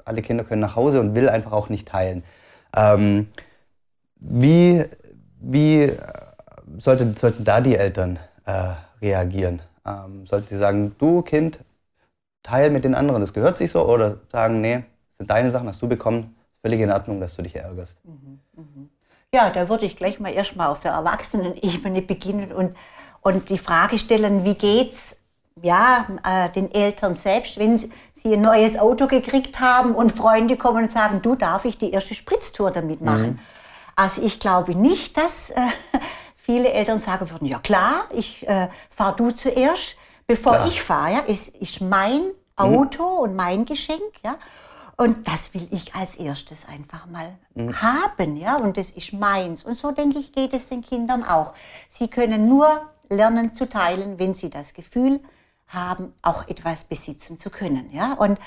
alle 0.05 0.21
Kinder 0.21 0.43
können 0.43 0.61
nach 0.61 0.75
Hause 0.75 0.99
und 0.99 1.13
will 1.13 1.29
einfach 1.29 1.51
auch 1.51 1.69
nicht 1.69 1.87
teilen. 1.87 2.23
Ähm, 2.75 3.27
wie 4.19 4.85
wie 5.39 5.91
sollte, 6.77 7.13
sollten 7.19 7.43
da 7.43 7.61
die 7.61 7.75
Eltern 7.75 8.19
äh, 8.45 8.73
reagieren? 9.01 9.61
Ähm, 9.85 10.25
sollten 10.25 10.47
sie 10.47 10.57
sagen, 10.57 10.95
du 10.97 11.21
Kind, 11.21 11.59
teil 12.41 12.69
mit 12.69 12.83
den 12.83 12.95
anderen, 12.95 13.21
das 13.21 13.33
gehört 13.33 13.57
sich 13.57 13.71
so? 13.71 13.85
Oder 13.87 14.17
sagen, 14.31 14.61
nee, 14.61 14.75
das 14.75 15.17
sind 15.19 15.29
deine 15.29 15.51
Sachen, 15.51 15.67
hast 15.67 15.81
du 15.81 15.87
bekommen, 15.87 16.35
ist 16.53 16.61
völlig 16.61 16.79
in 16.79 16.91
Ordnung, 16.91 17.19
dass 17.19 17.35
du 17.35 17.41
dich 17.41 17.55
ärgerst? 17.55 17.97
Mhm, 18.03 18.39
mhm. 18.55 18.89
Ja, 19.33 19.49
da 19.49 19.67
würde 19.67 19.85
ich 19.85 19.97
gleich 19.97 20.19
mal 20.19 20.33
erstmal 20.33 20.67
auf 20.67 20.79
der 20.79 20.91
Erwachsenenebene 20.91 22.01
beginnen 22.01 22.51
und, 22.51 22.75
und 23.21 23.49
die 23.49 23.57
Frage 23.57 23.97
stellen, 23.97 24.45
wie 24.45 24.55
geht's 24.55 25.17
ja, 25.61 26.07
äh, 26.23 26.49
den 26.49 26.71
Eltern 26.71 27.15
selbst, 27.15 27.57
wenn 27.57 27.77
sie, 27.77 27.91
sie 28.15 28.33
ein 28.33 28.41
neues 28.41 28.77
Auto 28.77 29.07
gekriegt 29.07 29.59
haben 29.59 29.93
und 29.93 30.11
Freunde 30.11 30.57
kommen 30.57 30.83
und 30.83 30.91
sagen, 30.91 31.21
du 31.21 31.35
darf 31.35 31.65
ich 31.65 31.77
die 31.77 31.91
erste 31.91 32.15
Spritztour 32.15 32.71
damit 32.71 33.01
machen. 33.01 33.33
Mhm. 33.33 33.39
Also 33.95 34.21
ich 34.23 34.39
glaube 34.39 34.73
nicht, 34.75 35.15
dass 35.17 35.51
äh, 35.51 35.61
viele 36.43 36.73
Eltern 36.73 36.99
sagen 36.99 37.29
würden, 37.31 37.47
ja 37.47 37.57
klar, 37.59 38.05
ich 38.11 38.47
äh, 38.47 38.67
fahr 38.89 39.15
du 39.15 39.31
zuerst, 39.31 39.95
bevor 40.27 40.53
klar. 40.53 40.67
ich 40.67 40.81
fahre. 40.81 41.13
Ja? 41.13 41.23
Es 41.27 41.47
ist 41.47 41.79
mein 41.79 42.21
mhm. 42.21 42.31
Auto 42.57 43.03
mhm. 43.03 43.19
und 43.19 43.35
mein 43.35 43.65
Geschenk. 43.65 44.01
Ja? 44.23 44.35
Und 44.97 45.27
das 45.27 45.53
will 45.53 45.67
ich 45.71 45.95
als 45.95 46.15
erstes 46.15 46.67
einfach 46.67 47.05
mal 47.05 47.37
mhm. 47.55 47.81
haben, 47.81 48.35
ja, 48.35 48.57
und 48.57 48.77
das 48.77 48.91
ist 48.91 49.13
meins. 49.13 49.63
Und 49.63 49.77
so 49.77 49.91
denke 49.91 50.19
ich, 50.19 50.33
geht 50.33 50.53
es 50.53 50.67
den 50.67 50.81
Kindern 50.81 51.23
auch. 51.23 51.53
Sie 51.89 52.09
können 52.09 52.47
nur 52.47 52.89
lernen 53.09 53.53
zu 53.53 53.67
teilen, 53.67 54.19
wenn 54.19 54.33
sie 54.33 54.49
das 54.49 54.73
Gefühl 54.73 55.21
haben, 55.67 56.13
auch 56.21 56.47
etwas 56.47 56.83
besitzen 56.83 57.37
zu 57.37 57.49
können, 57.49 57.89
ja. 57.91 58.13
Und 58.13 58.37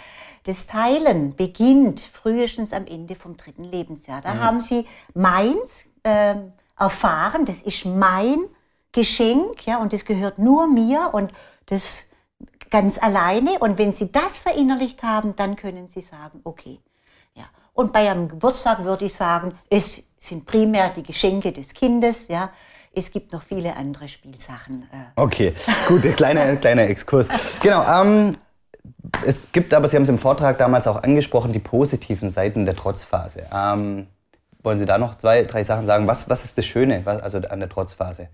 das 0.44 0.66
Teilen 0.66 1.34
beginnt 1.34 2.00
frühestens 2.00 2.72
am 2.72 2.86
Ende 2.86 3.16
vom 3.16 3.36
dritten 3.36 3.64
Lebensjahr. 3.64 4.20
Da 4.20 4.34
mhm. 4.34 4.40
haben 4.40 4.60
sie 4.60 4.86
meins 5.14 5.86
äh, 6.04 6.36
erfahren, 6.78 7.44
das 7.44 7.60
ist 7.60 7.84
mein 7.84 8.44
Geschenk, 8.92 9.66
ja, 9.66 9.78
und 9.78 9.92
das 9.92 10.04
gehört 10.04 10.38
nur 10.38 10.66
mir 10.66 11.10
und 11.12 11.32
das 11.66 12.06
ganz 12.70 12.98
alleine. 12.98 13.58
Und 13.58 13.78
wenn 13.78 13.92
Sie 13.92 14.10
das 14.10 14.38
verinnerlicht 14.38 15.02
haben, 15.02 15.34
dann 15.36 15.56
können 15.56 15.88
Sie 15.88 16.00
sagen, 16.00 16.40
okay. 16.44 16.80
Ja. 17.34 17.44
Und 17.72 17.92
bei 17.92 18.10
einem 18.10 18.28
Geburtstag 18.28 18.84
würde 18.84 19.04
ich 19.06 19.14
sagen, 19.14 19.52
es 19.70 20.02
sind 20.18 20.46
primär 20.46 20.90
die 20.90 21.02
Geschenke 21.02 21.52
des 21.52 21.74
Kindes, 21.74 22.28
ja. 22.28 22.50
Es 22.92 23.10
gibt 23.10 23.32
noch 23.32 23.42
viele 23.42 23.76
andere 23.76 24.08
Spielsachen. 24.08 24.88
Äh. 24.90 25.20
Okay, 25.20 25.54
gut, 25.86 26.02
kleiner, 26.16 26.56
kleiner 26.56 26.82
Exkurs. 26.88 27.28
Genau, 27.60 27.84
ähm, 27.86 28.36
es 29.26 29.36
gibt 29.52 29.74
aber, 29.74 29.86
Sie 29.88 29.96
haben 29.96 30.04
es 30.04 30.08
im 30.08 30.18
Vortrag 30.18 30.56
damals 30.56 30.86
auch 30.86 31.02
angesprochen, 31.02 31.52
die 31.52 31.58
positiven 31.58 32.30
Seiten 32.30 32.64
der 32.64 32.74
Trotzphase. 32.74 33.46
Ähm, 33.52 34.06
wollen 34.66 34.78
Sie 34.78 34.84
da 34.84 34.98
noch 34.98 35.14
zwei, 35.14 35.42
drei 35.44 35.64
Sachen 35.64 35.86
sagen? 35.86 36.06
Was, 36.06 36.28
was 36.28 36.44
ist 36.44 36.58
das 36.58 36.66
Schöne 36.66 37.00
was, 37.04 37.22
also 37.22 37.38
an 37.38 37.60
der 37.60 37.68
Trotzphase? 37.70 38.28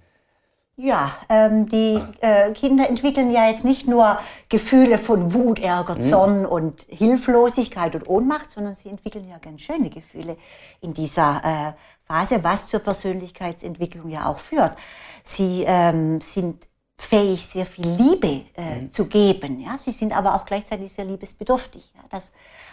Ja, 0.76 1.12
ähm, 1.28 1.68
die 1.68 2.00
äh, 2.22 2.50
Kinder 2.52 2.88
entwickeln 2.88 3.30
ja 3.30 3.48
jetzt 3.48 3.64
nicht 3.64 3.86
nur 3.86 4.18
Gefühle 4.48 4.96
von 4.96 5.34
Wut, 5.34 5.58
Ärger, 5.58 5.96
mhm. 5.96 6.00
Zorn 6.02 6.46
und 6.46 6.86
Hilflosigkeit 6.88 7.94
und 7.94 8.08
Ohnmacht, 8.08 8.50
sondern 8.50 8.74
sie 8.74 8.88
entwickeln 8.88 9.28
ja 9.28 9.36
ganz 9.38 9.60
schöne 9.60 9.90
Gefühle 9.90 10.38
in 10.80 10.94
dieser 10.94 11.42
äh, 11.44 11.72
Phase, 12.04 12.42
was 12.42 12.66
zur 12.66 12.80
Persönlichkeitsentwicklung 12.80 14.08
ja 14.08 14.26
auch 14.26 14.38
führt. 14.38 14.74
Sie 15.22 15.64
ähm, 15.66 16.22
sind 16.22 16.66
fähig, 16.96 17.46
sehr 17.46 17.66
viel 17.66 17.86
Liebe 17.86 18.46
äh, 18.56 18.80
mhm. 18.80 18.90
zu 18.90 19.06
geben. 19.06 19.60
Ja? 19.60 19.76
Sie 19.78 19.92
sind 19.92 20.16
aber 20.16 20.34
auch 20.34 20.46
gleichzeitig 20.46 20.92
sehr 20.92 21.04
liebesbedürftig. 21.04 21.92
Ja? 21.94 22.02
Das, 22.10 22.30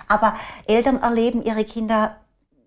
aber 0.07 0.35
Eltern 0.67 1.01
erleben 1.01 1.43
ihre 1.43 1.65
Kinder 1.65 2.15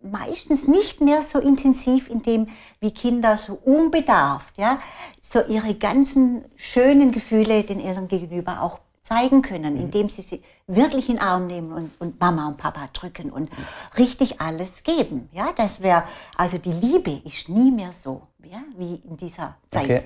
meistens 0.02 0.66
nicht 0.66 1.00
mehr 1.00 1.22
so 1.22 1.38
intensiv, 1.38 2.08
indem 2.08 2.48
wie 2.80 2.90
Kinder 2.90 3.36
so 3.36 3.54
unbedarft, 3.54 4.58
ja, 4.58 4.78
so 5.20 5.42
ihre 5.44 5.74
ganzen 5.74 6.44
schönen 6.56 7.12
Gefühle 7.12 7.62
den 7.62 7.80
Eltern 7.80 8.08
gegenüber 8.08 8.62
auch 8.62 8.78
zeigen 9.02 9.42
können, 9.42 9.74
mhm. 9.74 9.80
indem 9.80 10.08
sie 10.08 10.22
sie 10.22 10.42
wirklich 10.66 11.08
in 11.08 11.16
den 11.16 11.22
Arm 11.24 11.46
nehmen 11.46 11.72
und, 11.72 11.92
und 12.00 12.20
Mama 12.20 12.48
und 12.48 12.56
Papa 12.56 12.88
drücken 12.92 13.30
und 13.30 13.50
richtig 13.98 14.40
alles 14.40 14.82
geben. 14.84 15.28
Ja, 15.32 15.52
das 15.56 15.80
wäre, 15.80 16.04
also 16.36 16.58
die 16.58 16.72
Liebe 16.72 17.20
ist 17.24 17.48
nie 17.48 17.70
mehr 17.70 17.92
so, 17.92 18.22
ja, 18.44 18.62
wie 18.76 18.96
in 19.08 19.16
dieser 19.16 19.56
Zeit. 19.70 19.84
Okay. 19.84 20.04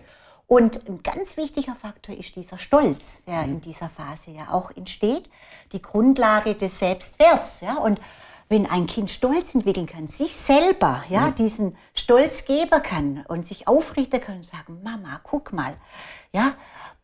Und 0.48 0.88
ein 0.88 1.02
ganz 1.02 1.36
wichtiger 1.36 1.74
Faktor 1.74 2.16
ist 2.16 2.36
dieser 2.36 2.58
Stolz, 2.58 3.24
der 3.26 3.42
mhm. 3.42 3.54
in 3.54 3.60
dieser 3.62 3.88
Phase 3.88 4.30
ja 4.30 4.52
auch 4.52 4.70
entsteht, 4.70 5.28
die 5.72 5.82
Grundlage 5.82 6.54
des 6.54 6.78
Selbstwerts. 6.78 7.60
Ja, 7.60 7.78
und 7.78 8.00
wenn 8.48 8.66
ein 8.66 8.86
Kind 8.86 9.10
Stolz 9.10 9.54
entwickeln 9.54 9.86
kann, 9.86 10.06
sich 10.06 10.36
selber 10.36 11.02
ja, 11.08 11.28
mhm. 11.28 11.34
diesen 11.34 11.76
Stolz 11.94 12.44
geben 12.44 12.82
kann 12.82 13.24
und 13.28 13.46
sich 13.46 13.66
aufrichten 13.66 14.20
kann 14.20 14.36
und 14.36 14.44
sagen, 14.46 14.80
Mama, 14.82 15.20
guck 15.22 15.52
mal, 15.52 15.74
ja, 16.32 16.54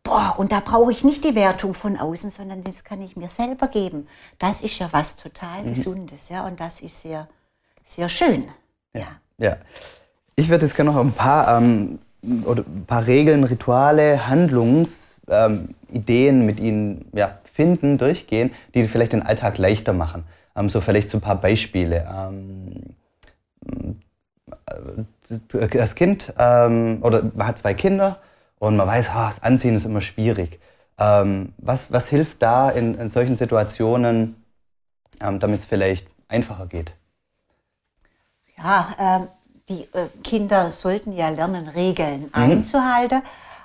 boah, 0.04 0.34
und 0.38 0.52
da 0.52 0.60
brauche 0.60 0.92
ich 0.92 1.04
nicht 1.04 1.24
die 1.24 1.34
Wertung 1.34 1.74
von 1.74 1.96
außen, 1.96 2.30
sondern 2.30 2.62
das 2.64 2.84
kann 2.84 3.00
ich 3.00 3.16
mir 3.16 3.28
selber 3.28 3.68
geben. 3.68 4.06
Das 4.38 4.62
ist 4.62 4.78
ja 4.78 4.88
was 4.92 5.16
total 5.16 5.64
mhm. 5.64 5.74
Gesundes, 5.74 6.28
ja, 6.28 6.46
und 6.46 6.60
das 6.60 6.80
ist 6.80 7.02
sehr, 7.02 7.28
sehr 7.84 8.08
schön. 8.08 8.46
Ja. 8.94 9.08
ja. 9.38 9.56
Ich 10.36 10.48
würde 10.48 10.64
jetzt 10.66 10.76
gerne 10.76 10.92
noch 10.92 11.00
ein 11.00 11.12
paar, 11.12 11.58
ähm, 11.58 11.98
oder 12.44 12.62
ein 12.62 12.84
paar 12.86 13.06
Regeln, 13.06 13.44
Rituale, 13.44 14.28
Handlungsideen 14.28 15.74
ähm, 16.40 16.46
mit 16.46 16.60
Ihnen 16.60 17.10
ja, 17.12 17.38
finden, 17.44 17.98
durchgehen, 17.98 18.52
die 18.74 18.84
vielleicht 18.84 19.12
den 19.12 19.22
Alltag 19.22 19.58
leichter 19.58 19.92
machen. 19.92 20.24
Ähm, 20.56 20.68
so 20.68 20.80
vielleicht 20.80 21.08
so 21.08 21.18
ein 21.18 21.20
paar 21.20 21.40
Beispiele. 21.40 22.08
Ähm, 22.12 22.94
äh, 24.66 25.68
das 25.68 25.94
Kind 25.94 26.32
ähm, 26.38 26.98
oder 27.02 27.22
man 27.34 27.46
hat 27.46 27.58
zwei 27.58 27.74
Kinder 27.74 28.20
und 28.58 28.76
man 28.76 28.86
weiß, 28.86 29.10
oh, 29.14 29.26
das 29.26 29.42
Anziehen 29.42 29.74
ist 29.76 29.84
immer 29.84 30.00
schwierig. 30.00 30.60
Ähm, 30.98 31.52
was, 31.58 31.90
was 31.92 32.08
hilft 32.08 32.42
da 32.42 32.70
in, 32.70 32.94
in 32.94 33.08
solchen 33.08 33.36
Situationen, 33.36 34.44
ähm, 35.20 35.40
damit 35.40 35.60
es 35.60 35.66
vielleicht 35.66 36.06
einfacher 36.28 36.66
geht? 36.66 36.94
Ja, 38.56 39.28
die 39.68 39.88
äh, 39.92 40.08
Kinder 40.22 40.70
sollten 40.70 41.12
ja 41.12 41.28
lernen, 41.28 41.68
Regeln 41.68 42.22
mhm. 42.22 42.30
einzuhalten, 42.32 43.22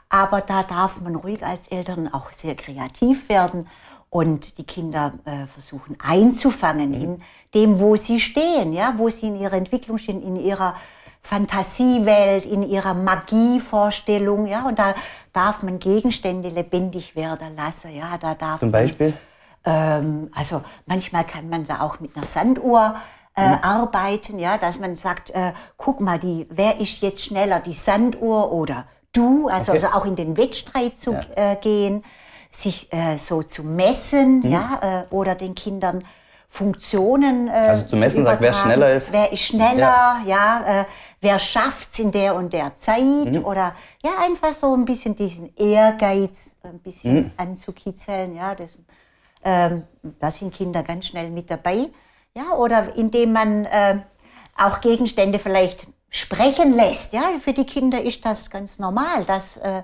aber 0.09 0.41
da 0.41 0.63
darf 0.63 1.01
man 1.01 1.15
ruhig 1.15 1.43
als 1.43 1.67
Eltern 1.67 2.11
auch 2.13 2.31
sehr 2.31 2.55
kreativ 2.55 3.29
werden 3.29 3.67
und 4.09 4.57
die 4.57 4.63
Kinder 4.63 5.13
äh, 5.25 5.47
versuchen 5.47 5.97
einzufangen 5.99 6.89
mhm. 6.89 7.01
in 7.01 7.23
dem, 7.53 7.79
wo 7.79 7.95
sie 7.95 8.19
stehen, 8.19 8.73
ja, 8.73 8.93
wo 8.97 9.09
sie 9.09 9.27
in 9.27 9.35
ihrer 9.35 9.53
Entwicklung 9.53 9.97
stehen, 9.97 10.21
in 10.21 10.35
ihrer 10.35 10.75
Fantasiewelt, 11.21 12.45
in 12.45 12.63
ihrer 12.63 12.93
Magievorstellung, 12.93 14.45
ja, 14.45 14.65
und 14.65 14.79
da 14.79 14.95
darf 15.33 15.61
man 15.61 15.79
Gegenstände 15.79 16.49
lebendig 16.49 17.15
werden 17.15 17.55
lassen, 17.55 17.93
ja, 17.95 18.17
da 18.17 18.33
darf 18.33 18.59
Zum 18.59 18.71
Beispiel? 18.71 19.13
Man, 19.65 20.03
ähm, 20.05 20.31
also 20.33 20.63
manchmal 20.85 21.25
kann 21.25 21.49
man 21.49 21.65
da 21.65 21.81
auch 21.81 21.99
mit 21.99 22.15
einer 22.15 22.25
Sanduhr 22.25 22.95
äh, 23.35 23.49
mhm. 23.49 23.57
arbeiten, 23.61 24.39
ja, 24.39 24.57
dass 24.57 24.79
man 24.79 24.95
sagt, 24.95 25.31
äh, 25.31 25.51
guck 25.75 25.99
mal, 25.99 26.17
die, 26.17 26.47
wer 26.49 26.79
ist 26.79 27.01
jetzt 27.01 27.25
schneller, 27.25 27.59
die 27.59 27.73
Sanduhr 27.73 28.51
oder 28.53 28.85
du, 29.11 29.49
also, 29.49 29.73
okay. 29.73 29.83
also 29.83 29.97
auch 29.97 30.05
in 30.05 30.15
den 30.15 30.37
Wettstreit 30.37 30.97
zu 30.97 31.11
ja. 31.11 31.25
äh, 31.35 31.55
gehen 31.57 32.03
sich 32.51 32.91
äh, 32.93 33.17
so 33.17 33.43
zu 33.43 33.63
messen, 33.63 34.39
mhm. 34.39 34.51
ja, 34.51 35.05
äh, 35.09 35.13
oder 35.13 35.35
den 35.35 35.55
Kindern 35.55 36.03
Funktionen. 36.49 37.47
Äh, 37.47 37.51
also 37.51 37.85
zu 37.85 37.97
messen, 37.97 38.17
zu 38.17 38.23
sagt, 38.23 38.41
wer 38.41 38.53
schneller 38.53 38.93
ist. 38.93 39.11
Wer 39.11 39.31
ist 39.31 39.41
schneller, 39.41 40.21
ja, 40.25 40.25
ja 40.25 40.81
äh, 40.81 40.85
wer 41.21 41.39
schafft 41.39 41.89
es 41.91 41.99
in 41.99 42.11
der 42.11 42.35
und 42.35 42.53
der 42.53 42.75
Zeit 42.75 43.01
mhm. 43.01 43.45
oder 43.45 43.75
ja, 44.03 44.11
einfach 44.23 44.53
so 44.53 44.73
ein 44.73 44.85
bisschen 44.85 45.15
diesen 45.15 45.55
Ehrgeiz 45.55 46.49
ein 46.63 46.79
bisschen 46.79 47.15
mhm. 47.15 47.31
anzukitzeln, 47.37 48.35
ja, 48.35 48.55
das, 48.55 48.77
ähm, 49.43 49.83
da 50.19 50.31
sind 50.31 50.53
Kinder 50.53 50.83
ganz 50.83 51.07
schnell 51.07 51.29
mit 51.29 51.49
dabei, 51.49 51.89
ja, 52.33 52.53
oder 52.57 52.95
indem 52.95 53.33
man 53.33 53.65
äh, 53.65 53.99
auch 54.57 54.79
Gegenstände 54.81 55.39
vielleicht 55.39 55.87
sprechen 56.09 56.73
lässt, 56.73 57.13
ja, 57.13 57.33
für 57.39 57.53
die 57.53 57.65
Kinder 57.65 58.01
ist 58.01 58.25
das 58.25 58.49
ganz 58.49 58.79
normal, 58.79 59.25
dass 59.25 59.57
äh, 59.57 59.83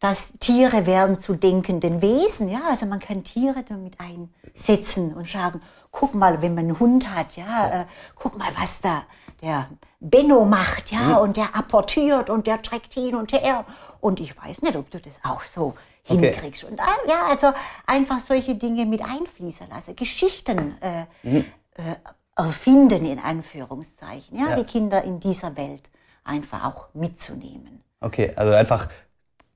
dass 0.00 0.32
Tiere 0.38 0.86
werden 0.86 1.18
zu 1.18 1.34
denkenden 1.34 2.00
Wesen. 2.00 2.48
Ja, 2.48 2.60
also 2.68 2.86
man 2.86 3.00
kann 3.00 3.24
Tiere 3.24 3.64
damit 3.68 3.94
einsetzen 3.98 5.14
und 5.14 5.28
sagen, 5.28 5.60
guck 5.90 6.14
mal, 6.14 6.42
wenn 6.42 6.54
man 6.54 6.66
einen 6.66 6.78
Hund 6.78 7.12
hat, 7.12 7.36
ja, 7.36 7.82
äh, 7.82 7.84
guck 8.14 8.38
mal, 8.38 8.50
was 8.58 8.80
da 8.80 9.04
der 9.40 9.68
Benno 10.00 10.44
macht, 10.44 10.90
ja, 10.92 11.00
mhm. 11.00 11.16
und 11.18 11.36
der 11.36 11.54
apportiert 11.56 12.30
und 12.30 12.46
der 12.46 12.62
trägt 12.62 12.94
hin 12.94 13.14
und 13.14 13.32
her. 13.32 13.64
Und 14.00 14.20
ich 14.20 14.36
weiß 14.36 14.62
nicht, 14.62 14.76
ob 14.76 14.90
du 14.90 15.00
das 15.00 15.20
auch 15.24 15.42
so 15.42 15.74
okay. 16.08 16.32
hinkriegst. 16.32 16.64
Und 16.64 16.80
ja, 17.08 17.26
also 17.28 17.52
einfach 17.86 18.20
solche 18.20 18.54
Dinge 18.54 18.86
mit 18.86 19.04
einfließen 19.04 19.68
lassen, 19.68 19.96
Geschichten 19.96 20.76
äh, 20.80 21.04
mhm. 21.22 21.44
äh, 21.74 21.94
erfinden 22.36 23.04
in 23.04 23.18
Anführungszeichen, 23.18 24.38
ja, 24.38 24.50
ja, 24.50 24.56
die 24.56 24.64
Kinder 24.64 25.02
in 25.02 25.18
dieser 25.18 25.56
Welt 25.56 25.90
einfach 26.24 26.64
auch 26.64 26.94
mitzunehmen. 26.94 27.82
Okay, 28.00 28.32
also 28.36 28.52
einfach 28.52 28.88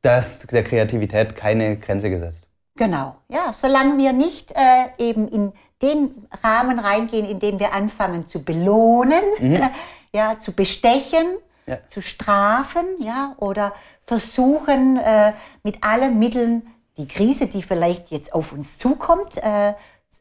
dass 0.03 0.41
der 0.41 0.65
Kreativität 0.65 1.37
keine 1.37 1.77
Grenze 1.77 2.11
gesetzt. 2.11 2.47
Genau, 2.77 3.17
ja, 3.29 3.53
solange 3.53 3.99
wir 3.99 4.13
nicht 4.13 4.53
äh, 4.53 4.89
eben 4.99 5.29
in 5.29 5.53
den 5.83 6.27
Rahmen 6.43 6.79
reingehen, 6.79 7.27
in 7.27 7.39
dem 7.39 7.59
wir 7.59 7.73
anfangen 7.73 8.29
zu 8.29 8.43
belohnen, 8.43 9.23
mhm. 9.39 9.63
ja, 10.13 10.39
zu 10.39 10.53
bestechen, 10.53 11.27
ja. 11.67 11.79
zu 11.87 12.03
strafen, 12.03 12.85
ja, 13.01 13.35
oder 13.39 13.73
versuchen 14.05 14.97
äh, 14.97 15.33
mit 15.63 15.85
allen 15.85 16.19
Mitteln 16.19 16.67
die 16.97 17.09
Krise, 17.09 17.47
die 17.47 17.63
vielleicht 17.63 18.11
jetzt 18.11 18.35
auf 18.35 18.53
uns 18.53 18.79
zukommt, 18.79 19.37
äh, 19.39 19.75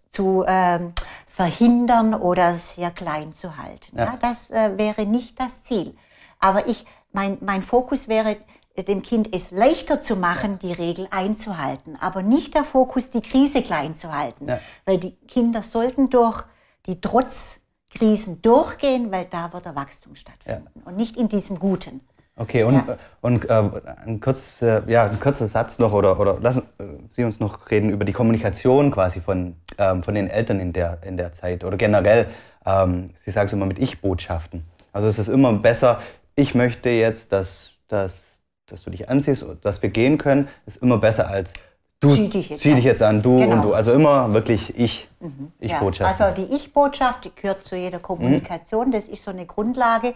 zu 0.10 0.44
ähm, 0.48 0.94
verhindern 1.28 2.14
oder 2.14 2.56
sehr 2.56 2.92
klein 2.92 3.34
zu 3.34 3.58
halten. 3.58 3.98
Ja. 3.98 4.06
ja 4.06 4.18
das 4.20 4.52
äh, 4.52 4.78
wäre 4.78 5.06
nicht 5.06 5.40
das 5.40 5.64
Ziel. 5.64 5.96
Aber 6.40 6.68
ich, 6.68 6.86
mein, 7.14 7.38
mein 7.42 7.62
Fokus 7.62 8.08
wäre 8.08 8.38
dem 8.78 9.02
Kind 9.02 9.34
es 9.34 9.52
leichter 9.52 10.02
zu 10.02 10.16
machen, 10.16 10.60
die 10.60 10.72
Regel 10.72 11.08
einzuhalten, 11.12 11.98
aber 12.00 12.22
nicht 12.22 12.56
der 12.56 12.64
Fokus, 12.64 13.10
die 13.10 13.22
Krise 13.22 13.62
klein 13.62 13.96
zu 13.96 14.14
halten. 14.14 14.48
Ja. 14.48 14.60
Weil 14.86 14.98
die 14.98 15.12
Kinder 15.28 15.62
sollten 15.62 16.10
durch 16.10 16.44
die 16.86 17.00
Trotzkrisen 17.02 18.42
durchgehen, 18.42 19.12
weil 19.12 19.26
da 19.26 19.52
wird 19.54 19.66
der 19.66 19.76
Wachstum 19.76 20.16
stattfinden 20.16 20.70
ja. 20.74 20.82
und 20.86 20.98
nicht 20.98 21.18
in 21.18 21.28
diesem 21.28 21.60
Guten. 21.60 22.02
Okay, 22.38 22.64
und, 22.64 22.76
ja. 22.76 22.98
und 23.20 23.50
äh, 23.50 23.64
ein, 24.06 24.20
kurzes, 24.20 24.62
äh, 24.62 24.82
ja, 24.88 25.04
ein 25.04 25.20
kurzer 25.20 25.48
Satz 25.48 25.78
noch 25.80 25.92
oder, 25.92 26.20
oder 26.20 26.40
lassen 26.40 26.64
äh, 26.80 26.84
Sie 27.10 27.24
uns 27.24 27.40
noch 27.40 27.70
reden 27.70 27.90
über 27.90 28.06
die 28.06 28.14
Kommunikation 28.14 28.90
quasi 28.90 29.20
von, 29.20 29.58
ähm, 29.78 30.02
von 30.02 30.16
den 30.16 30.28
Eltern 30.28 30.60
in 30.60 30.72
der, 30.72 31.00
in 31.04 31.18
der 31.18 31.34
Zeit 31.34 31.64
oder 31.64 31.78
generell. 31.78 32.28
Ähm, 32.66 33.12
Sie 33.26 33.32
sagen 33.32 33.48
es 33.48 33.54
immer 33.54 33.66
mit 33.66 33.80
Ich-Botschaften. 33.80 34.64
Also 34.94 35.08
es 35.08 35.20
ist 35.20 35.28
immer 35.28 35.52
besser, 35.54 36.02
ich 36.36 36.56
möchte 36.56 36.90
jetzt, 36.90 37.32
dass, 37.34 37.72
dass, 37.88 38.31
dass 38.72 38.84
du 38.84 38.90
dich 38.90 39.10
anziehst, 39.10 39.46
dass 39.62 39.82
wir 39.82 39.90
gehen 39.90 40.18
können, 40.18 40.48
ist 40.66 40.78
immer 40.78 40.98
besser 40.98 41.30
als 41.30 41.54
du 42.00 42.16
zieh 42.16 42.30
dich 42.30 42.50
jetzt, 42.50 42.62
zieh 42.62 42.76
dich 42.76 42.84
jetzt 42.84 43.02
an, 43.02 43.22
du 43.22 43.38
genau. 43.38 43.52
und 43.54 43.62
du. 43.64 43.74
Also 43.74 43.94
immer 43.94 44.34
wirklich 44.34 44.78
ich, 44.78 45.08
mhm. 45.20 45.52
Ich-Botschaft. 45.60 46.20
Ja. 46.20 46.26
Also 46.26 46.42
die 46.42 46.54
Ich-Botschaft, 46.54 47.26
die 47.26 47.32
gehört 47.34 47.66
zu 47.66 47.76
jeder 47.76 48.00
Kommunikation, 48.00 48.88
mhm. 48.88 48.92
das 48.92 49.08
ist 49.08 49.24
so 49.24 49.32
eine 49.32 49.46
Grundlage. 49.46 50.14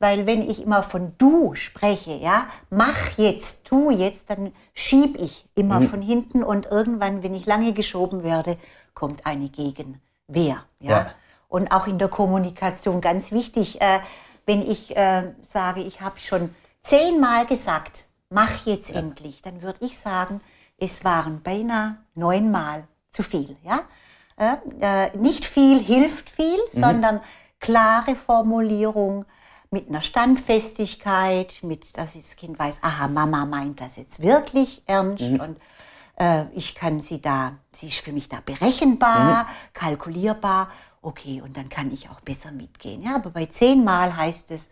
Weil 0.00 0.26
wenn 0.26 0.42
ich 0.42 0.62
immer 0.62 0.82
von 0.82 1.12
du 1.18 1.54
spreche, 1.54 2.12
ja, 2.12 2.46
mach 2.68 3.16
jetzt, 3.16 3.64
tu 3.64 3.90
jetzt, 3.90 4.28
dann 4.28 4.52
schieb 4.74 5.18
ich 5.18 5.46
immer 5.54 5.80
mhm. 5.80 5.88
von 5.88 6.02
hinten 6.02 6.42
und 6.42 6.66
irgendwann, 6.66 7.22
wenn 7.22 7.32
ich 7.32 7.46
lange 7.46 7.72
geschoben 7.72 8.22
werde, 8.22 8.58
kommt 8.92 9.24
eine 9.24 9.48
Gegenwehr. 9.48 9.98
Ja? 10.28 10.58
ja. 10.80 11.10
Und 11.48 11.70
auch 11.70 11.86
in 11.86 11.98
der 11.98 12.08
Kommunikation 12.08 13.00
ganz 13.00 13.30
wichtig, 13.30 13.80
äh, 13.80 14.00
wenn 14.46 14.68
ich 14.68 14.96
äh, 14.96 15.22
sage, 15.46 15.80
ich 15.80 16.00
habe 16.00 16.18
schon 16.18 16.50
zehnmal 16.84 17.46
gesagt, 17.46 18.04
mach 18.30 18.66
jetzt 18.66 18.90
ja. 18.90 18.96
endlich, 18.96 19.42
dann 19.42 19.62
würde 19.62 19.84
ich 19.84 19.98
sagen, 19.98 20.40
es 20.78 21.04
waren 21.04 21.42
beinahe 21.42 21.96
neunmal 22.14 22.86
zu 23.10 23.22
viel. 23.22 23.56
Ja? 23.64 23.80
Äh, 24.36 24.56
äh 24.80 25.16
nicht 25.16 25.44
viel 25.44 25.80
hilft 25.80 26.30
viel, 26.30 26.58
mhm. 26.72 26.78
sondern 26.78 27.20
klare 27.58 28.14
Formulierung 28.14 29.24
mit 29.70 29.88
einer 29.88 30.02
Standfestigkeit, 30.02 31.58
mit, 31.62 31.98
dass 31.98 32.14
das 32.14 32.36
Kind 32.36 32.58
weiß, 32.58 32.80
aha, 32.82 33.08
Mama 33.08 33.44
meint 33.44 33.80
das 33.80 33.96
jetzt 33.96 34.20
wirklich 34.20 34.82
ernst 34.86 35.22
mhm. 35.30 35.40
und 35.40 35.60
äh, 36.16 36.44
ich 36.54 36.76
kann 36.76 37.00
sie 37.00 37.20
da, 37.20 37.56
sie 37.72 37.88
ist 37.88 37.98
für 37.98 38.12
mich 38.12 38.28
da 38.28 38.38
berechenbar, 38.44 39.44
mhm. 39.44 39.48
kalkulierbar 39.72 40.68
okay, 41.04 41.42
und 41.42 41.56
dann 41.56 41.68
kann 41.68 41.92
ich 41.92 42.08
auch 42.08 42.20
besser 42.20 42.50
mitgehen. 42.50 43.02
Ja, 43.02 43.16
aber 43.16 43.30
bei 43.30 43.46
zehnmal 43.46 44.16
heißt 44.16 44.50
es, 44.50 44.70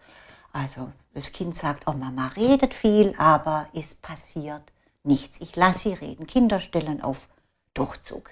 also 0.52 0.90
das 1.14 1.32
Kind 1.32 1.54
sagt, 1.54 1.86
oh 1.86 1.92
Mama 1.92 2.28
redet 2.36 2.74
viel, 2.74 3.14
aber 3.18 3.66
es 3.74 3.94
passiert 3.94 4.62
nichts. 5.04 5.40
Ich 5.40 5.56
lasse 5.56 5.90
sie 5.90 5.94
reden. 5.94 6.26
Kinder 6.26 6.60
stellen 6.60 7.02
auf 7.02 7.28
Durchzug. 7.74 8.30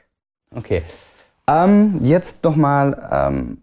Okay. 0.54 0.82
Ähm, 1.46 2.04
jetzt 2.04 2.44
nochmal 2.44 3.08
ähm, 3.10 3.62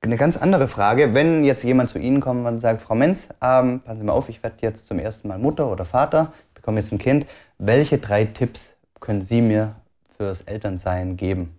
eine 0.00 0.16
ganz 0.16 0.36
andere 0.36 0.68
Frage. 0.68 1.14
Wenn 1.14 1.44
jetzt 1.44 1.64
jemand 1.64 1.90
zu 1.90 1.98
Ihnen 1.98 2.20
kommt 2.20 2.46
und 2.46 2.60
sagt, 2.60 2.80
Frau 2.80 2.94
Menz, 2.94 3.28
ähm, 3.42 3.80
passen 3.80 3.98
Sie 3.98 4.04
mal 4.04 4.12
auf, 4.12 4.28
ich 4.28 4.42
werde 4.42 4.56
jetzt 4.60 4.86
zum 4.86 4.98
ersten 4.98 5.28
Mal 5.28 5.38
Mutter 5.38 5.70
oder 5.70 5.84
Vater, 5.84 6.32
bekomme 6.54 6.80
jetzt 6.80 6.92
ein 6.92 6.98
Kind. 6.98 7.26
Welche 7.58 7.98
drei 7.98 8.24
Tipps 8.24 8.74
können 9.00 9.22
Sie 9.22 9.42
mir 9.42 9.76
fürs 10.16 10.42
Elternsein 10.42 11.16
geben? 11.16 11.54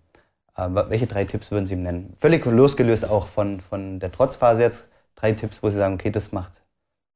welche 0.90 1.08
drei 1.08 1.24
Tipps 1.24 1.52
würden 1.52 1.68
Sie 1.68 1.74
ihm 1.74 1.84
nennen? 1.84 2.14
Völlig 2.20 2.44
losgelöst 2.44 3.10
auch 3.10 3.28
von, 3.28 3.62
von 3.62 4.02
der 4.02 4.12
Trotzphase 4.12 4.64
jetzt. 4.64 4.90
Drei 5.20 5.34
Tipps, 5.34 5.62
wo 5.62 5.70
Sie 5.70 5.78
sagen, 5.78 5.96
okay, 5.96 6.12
das 6.12 6.32
macht 6.32 6.62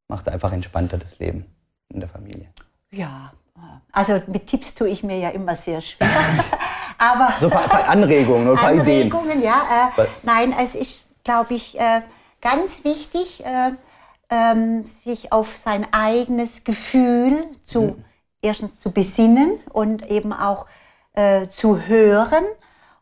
es 0.09 0.27
einfach 0.27 0.51
entspannter, 0.51 0.97
das 0.97 1.19
Leben 1.19 1.45
in 1.89 1.99
der 1.99 2.09
Familie. 2.09 2.47
Ja, 2.91 3.33
also 3.91 4.21
mit 4.27 4.47
Tipps 4.47 4.73
tue 4.73 4.89
ich 4.89 5.03
mir 5.03 5.17
ja 5.17 5.29
immer 5.29 5.55
sehr 5.55 5.81
schwer. 5.81 6.09
Aber 6.97 7.33
so 7.39 7.47
ein 7.47 7.51
paar, 7.51 7.67
paar 7.67 7.89
Anregungen, 7.89 8.49
ein 8.49 8.55
paar 8.55 8.69
Anregungen, 8.69 9.31
Ideen. 9.31 9.43
ja. 9.43 9.91
Äh, 9.97 10.05
nein, 10.23 10.53
es 10.59 10.75
ist, 10.75 11.07
glaube 11.23 11.53
ich, 11.53 11.79
äh, 11.79 12.01
ganz 12.41 12.83
wichtig, 12.83 13.43
äh, 13.45 13.71
ähm, 14.29 14.85
sich 14.85 15.31
auf 15.31 15.57
sein 15.57 15.85
eigenes 15.91 16.63
Gefühl 16.63 17.45
zu, 17.63 17.81
mhm. 17.81 18.05
erstens 18.41 18.79
zu 18.79 18.91
besinnen 18.91 19.59
und 19.71 20.09
eben 20.09 20.33
auch 20.33 20.65
äh, 21.13 21.47
zu 21.47 21.81
hören 21.81 22.43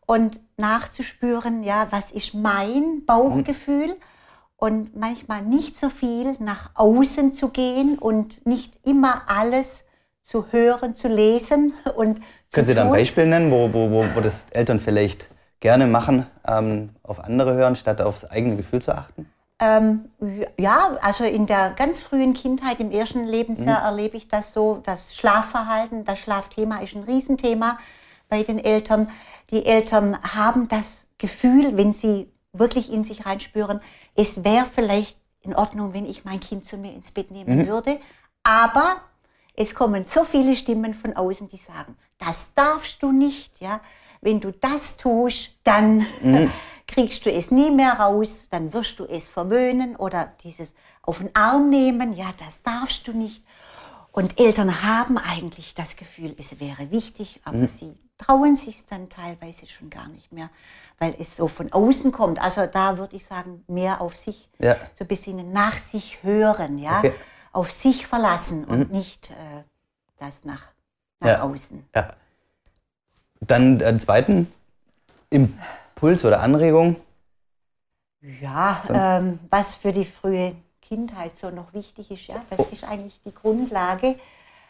und 0.06 0.40
nachzuspüren, 0.56 1.62
ja, 1.62 1.86
was 1.90 2.10
ist 2.10 2.34
mein 2.34 3.04
Bauchgefühl 3.06 3.88
mhm. 3.88 4.02
Und 4.62 4.94
manchmal 4.94 5.42
nicht 5.42 5.76
so 5.76 5.88
viel 5.88 6.36
nach 6.38 6.70
außen 6.74 7.32
zu 7.32 7.48
gehen 7.48 7.98
und 7.98 8.46
nicht 8.46 8.78
immer 8.84 9.22
alles 9.26 9.82
zu 10.22 10.52
hören, 10.52 10.94
zu 10.94 11.08
lesen 11.08 11.72
und 11.96 12.20
Können 12.52 12.66
Sie 12.68 12.74
da 12.74 12.84
ein 12.84 12.90
Beispiel 12.90 13.26
nennen, 13.26 13.50
wo, 13.50 13.72
wo, 13.72 13.90
wo, 13.90 14.04
wo 14.14 14.20
das 14.20 14.46
Eltern 14.50 14.78
vielleicht 14.78 15.26
gerne 15.58 15.88
machen, 15.88 16.26
ähm, 16.46 16.90
auf 17.02 17.24
andere 17.24 17.54
hören, 17.54 17.74
statt 17.74 18.00
aufs 18.00 18.24
eigene 18.24 18.54
Gefühl 18.54 18.80
zu 18.80 18.94
achten? 18.94 19.28
Ähm, 19.58 20.10
ja, 20.56 20.96
also 21.02 21.24
in 21.24 21.46
der 21.46 21.70
ganz 21.70 22.00
frühen 22.00 22.32
Kindheit, 22.32 22.78
im 22.78 22.92
ersten 22.92 23.26
Lebensjahr, 23.26 23.80
mhm. 23.80 23.86
erlebe 23.86 24.16
ich 24.16 24.28
das 24.28 24.52
so, 24.52 24.80
das 24.84 25.16
Schlafverhalten, 25.16 26.04
das 26.04 26.20
Schlafthema 26.20 26.76
ist 26.82 26.94
ein 26.94 27.02
Riesenthema 27.02 27.78
bei 28.28 28.44
den 28.44 28.60
Eltern. 28.60 29.10
Die 29.50 29.66
Eltern 29.66 30.18
haben 30.22 30.68
das 30.68 31.08
Gefühl, 31.18 31.76
wenn 31.76 31.92
sie 31.92 32.28
wirklich 32.52 32.92
in 32.92 33.02
sich 33.02 33.26
reinspüren, 33.26 33.80
es 34.14 34.44
wäre 34.44 34.66
vielleicht 34.66 35.18
in 35.40 35.54
Ordnung, 35.54 35.92
wenn 35.92 36.06
ich 36.06 36.24
mein 36.24 36.40
Kind 36.40 36.64
zu 36.64 36.76
mir 36.76 36.92
ins 36.92 37.10
Bett 37.10 37.30
nehmen 37.30 37.58
mhm. 37.58 37.66
würde. 37.66 37.98
Aber 38.42 39.02
es 39.54 39.74
kommen 39.74 40.04
so 40.06 40.24
viele 40.24 40.56
Stimmen 40.56 40.94
von 40.94 41.14
außen, 41.14 41.48
die 41.48 41.56
sagen, 41.56 41.96
das 42.18 42.54
darfst 42.54 43.02
du 43.02 43.12
nicht, 43.12 43.60
ja. 43.60 43.80
Wenn 44.20 44.40
du 44.40 44.52
das 44.52 44.96
tust, 44.96 45.50
dann 45.64 46.06
mhm. 46.22 46.50
kriegst 46.86 47.26
du 47.26 47.30
es 47.30 47.50
nie 47.50 47.70
mehr 47.70 47.94
raus, 47.94 48.48
dann 48.50 48.72
wirst 48.72 48.98
du 48.98 49.04
es 49.04 49.26
verwöhnen 49.26 49.96
oder 49.96 50.32
dieses 50.44 50.74
auf 51.02 51.18
den 51.18 51.34
Arm 51.34 51.70
nehmen, 51.70 52.12
ja, 52.12 52.26
das 52.38 52.62
darfst 52.62 53.08
du 53.08 53.12
nicht. 53.12 53.44
Und 54.12 54.38
Eltern 54.38 54.82
haben 54.82 55.16
eigentlich 55.16 55.74
das 55.74 55.96
Gefühl, 55.96 56.36
es 56.38 56.60
wäre 56.60 56.90
wichtig, 56.90 57.40
aber 57.44 57.56
mhm. 57.56 57.68
sie 57.68 57.98
trauen 58.18 58.56
sich 58.56 58.84
dann 58.86 59.08
teilweise 59.08 59.66
schon 59.66 59.88
gar 59.88 60.06
nicht 60.08 60.30
mehr, 60.32 60.50
weil 60.98 61.14
es 61.18 61.36
so 61.36 61.48
von 61.48 61.72
außen 61.72 62.12
kommt. 62.12 62.40
Also 62.40 62.66
da 62.66 62.98
würde 62.98 63.16
ich 63.16 63.24
sagen, 63.24 63.64
mehr 63.66 64.02
auf 64.02 64.14
sich 64.14 64.50
ja. 64.58 64.76
so 64.94 65.04
ein 65.04 65.08
bisschen 65.08 65.52
nach 65.52 65.78
sich 65.78 66.22
hören, 66.22 66.76
ja, 66.76 66.98
okay. 66.98 67.14
auf 67.52 67.72
sich 67.72 68.06
verlassen 68.06 68.66
und 68.66 68.90
mhm. 68.90 68.98
nicht 68.98 69.30
äh, 69.30 69.62
das 70.18 70.44
nach, 70.44 70.68
nach 71.20 71.28
ja. 71.28 71.42
außen. 71.42 71.82
Ja. 71.94 72.08
Dann 73.40 73.82
einen 73.82 73.98
zweiten 73.98 74.52
Impuls 75.30 76.24
oder 76.24 76.42
Anregung? 76.42 76.96
Ja, 78.40 78.84
ähm, 78.88 79.40
was 79.50 79.74
für 79.74 79.92
die 79.92 80.04
frühe 80.04 80.54
Kindheit 80.92 81.36
so 81.36 81.50
noch 81.50 81.72
wichtig 81.72 82.10
ist, 82.10 82.26
ja, 82.26 82.42
das 82.50 82.60
oh. 82.60 82.68
ist 82.70 82.84
eigentlich 82.84 83.18
die 83.24 83.34
Grundlage 83.34 84.16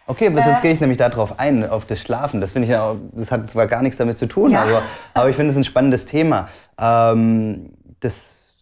Okay, 0.06 0.26
aber 0.26 0.42
sonst 0.42 0.58
äh, 0.58 0.62
gehe 0.62 0.72
ich 0.72 0.80
nämlich 0.80 0.98
darauf 0.98 1.38
ein, 1.38 1.68
auf 1.68 1.84
das 1.84 2.00
Schlafen. 2.00 2.40
Das 2.40 2.52
finde 2.52 2.66
ich 2.66 2.72
ja, 2.72 2.96
das 3.12 3.30
hat 3.30 3.50
zwar 3.50 3.66
gar 3.66 3.82
nichts 3.82 3.98
damit 3.98 4.18
zu 4.18 4.26
tun, 4.26 4.50
ja. 4.50 4.62
aber, 4.62 4.82
aber 5.14 5.30
ich 5.30 5.36
finde 5.36 5.52
es 5.52 5.56
ein 5.56 5.64
spannendes 5.64 6.06
Thema. 6.06 6.48
Ähm, 6.78 7.72
das, 8.00 8.54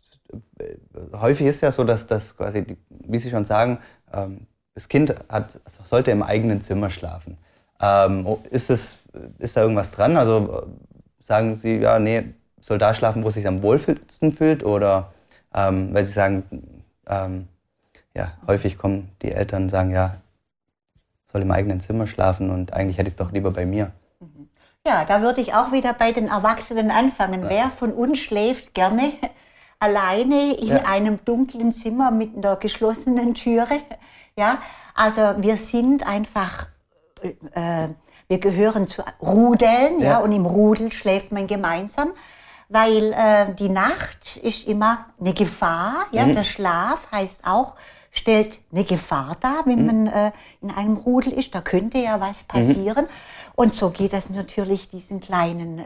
äh, 0.58 1.16
häufig 1.16 1.46
ist 1.46 1.62
ja 1.62 1.72
so, 1.72 1.84
dass 1.84 2.06
das 2.06 2.36
quasi, 2.36 2.76
wie 2.90 3.18
Sie 3.18 3.30
schon 3.30 3.46
sagen, 3.46 3.78
ähm, 4.12 4.46
das 4.74 4.88
Kind 4.88 5.14
hat, 5.28 5.58
also 5.64 5.82
sollte 5.84 6.10
im 6.10 6.22
eigenen 6.22 6.60
Zimmer 6.60 6.90
schlafen. 6.90 7.38
Ähm, 7.80 8.26
oh, 8.26 8.40
ist, 8.50 8.68
das, 8.68 8.96
ist 9.38 9.56
da 9.56 9.62
irgendwas 9.62 9.92
dran? 9.92 10.18
Also 10.18 10.66
äh, 10.66 11.24
sagen 11.24 11.56
Sie, 11.56 11.78
ja, 11.78 11.98
nee, 11.98 12.34
soll 12.60 12.76
da 12.76 12.92
schlafen, 12.92 13.24
wo 13.24 13.28
es 13.28 13.34
sich 13.34 13.46
am 13.46 13.62
wohlfühlsten 13.62 14.32
fühlt? 14.32 14.62
Oder 14.62 15.12
ähm, 15.54 15.94
weil 15.94 16.04
Sie 16.04 16.12
sagen, 16.12 16.79
ähm, 17.10 17.48
ja, 18.14 18.32
häufig 18.46 18.78
kommen 18.78 19.10
die 19.22 19.32
Eltern 19.32 19.64
und 19.64 19.68
sagen, 19.68 19.90
ja, 19.90 20.16
soll 21.30 21.42
im 21.42 21.50
eigenen 21.50 21.80
Zimmer 21.80 22.06
schlafen 22.06 22.50
und 22.50 22.72
eigentlich 22.72 22.98
hätte 22.98 23.08
ich 23.08 23.14
es 23.14 23.16
doch 23.16 23.32
lieber 23.32 23.50
bei 23.50 23.66
mir. 23.66 23.92
Mhm. 24.20 24.48
Ja, 24.86 25.04
da 25.04 25.22
würde 25.22 25.40
ich 25.40 25.54
auch 25.54 25.72
wieder 25.72 25.92
bei 25.92 26.12
den 26.12 26.28
Erwachsenen 26.28 26.90
anfangen. 26.90 27.42
Ja. 27.42 27.50
Wer 27.50 27.70
von 27.70 27.92
uns 27.92 28.18
schläft 28.18 28.74
gerne 28.74 29.12
alleine 29.78 30.56
in 30.56 30.68
ja. 30.68 30.84
einem 30.86 31.24
dunklen 31.24 31.72
Zimmer 31.72 32.10
mit 32.10 32.36
einer 32.36 32.56
geschlossenen 32.56 33.34
Türe? 33.34 33.80
Ja, 34.36 34.58
also 34.94 35.34
wir 35.38 35.56
sind 35.56 36.06
einfach, 36.06 36.66
äh, 37.52 37.88
wir 38.28 38.38
gehören 38.38 38.86
zu 38.86 39.02
Rudeln, 39.20 40.00
ja. 40.00 40.04
ja, 40.04 40.18
und 40.18 40.32
im 40.32 40.46
Rudel 40.46 40.92
schläft 40.92 41.32
man 41.32 41.46
gemeinsam, 41.46 42.12
weil 42.70 43.12
äh, 43.12 43.52
die 43.54 43.68
Nacht 43.68 44.36
ist 44.36 44.66
immer 44.66 45.06
eine 45.20 45.34
Gefahr, 45.34 46.06
ja, 46.12 46.24
mhm. 46.24 46.34
der 46.34 46.44
Schlaf 46.44 47.06
heißt 47.12 47.44
auch, 47.44 47.74
stellt 48.12 48.58
eine 48.72 48.84
Gefahr 48.84 49.36
dar, 49.40 49.66
wenn 49.66 49.80
mhm. 49.80 49.86
man 49.86 50.06
äh, 50.06 50.32
in 50.62 50.70
einem 50.70 50.96
Rudel 50.96 51.32
ist. 51.32 51.54
Da 51.54 51.60
könnte 51.60 51.98
ja 51.98 52.20
was 52.20 52.44
passieren. 52.44 53.04
Mhm. 53.04 53.10
Und 53.56 53.74
so 53.74 53.90
geht 53.90 54.12
das 54.12 54.30
natürlich 54.30 54.88
diesen 54.88 55.20
kleinen 55.20 55.80
äh, 55.80 55.84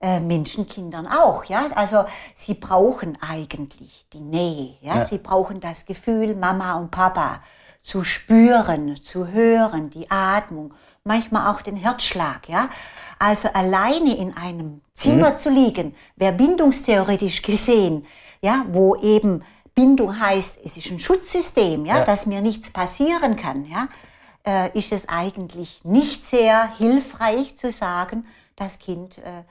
äh, 0.00 0.20
Menschenkindern 0.20 1.06
auch. 1.06 1.44
Ja? 1.44 1.66
Also 1.76 2.04
sie 2.34 2.54
brauchen 2.54 3.16
eigentlich 3.20 4.06
die 4.12 4.20
Nähe. 4.20 4.76
Ja? 4.80 4.96
ja? 4.96 5.06
Sie 5.06 5.18
brauchen 5.18 5.60
das 5.60 5.86
Gefühl, 5.86 6.34
Mama 6.34 6.74
und 6.74 6.90
Papa 6.90 7.40
zu 7.82 8.02
spüren, 8.02 9.00
zu 9.02 9.28
hören, 9.28 9.90
die 9.90 10.10
Atmung, 10.10 10.74
manchmal 11.04 11.54
auch 11.54 11.60
den 11.60 11.76
Herzschlag. 11.76 12.48
Ja? 12.48 12.70
Also 13.18 13.48
alleine 13.48 14.16
in 14.16 14.34
einem 14.36 14.80
Zimmer 14.94 15.32
mhm. 15.32 15.36
zu 15.36 15.50
liegen, 15.50 15.94
wäre 16.16 16.32
bindungstheoretisch 16.32 17.42
gesehen, 17.42 18.06
ja, 18.40 18.64
wo 18.68 18.96
eben 18.96 19.44
Bindung 19.74 20.18
heißt, 20.18 20.58
es 20.64 20.76
ist 20.76 20.90
ein 20.90 21.00
Schutzsystem, 21.00 21.84
ja, 21.84 21.98
Ja. 21.98 22.04
dass 22.04 22.26
mir 22.26 22.40
nichts 22.40 22.70
passieren 22.70 23.36
kann, 23.36 23.66
ja, 23.66 23.88
äh, 24.46 24.78
ist 24.78 24.92
es 24.92 25.08
eigentlich 25.08 25.84
nicht 25.84 26.26
sehr 26.26 26.74
hilfreich 26.76 27.56
zu 27.56 27.70
sagen, 27.72 28.26
das 28.56 28.78
Kind 28.78 29.18
äh, 29.18 29.42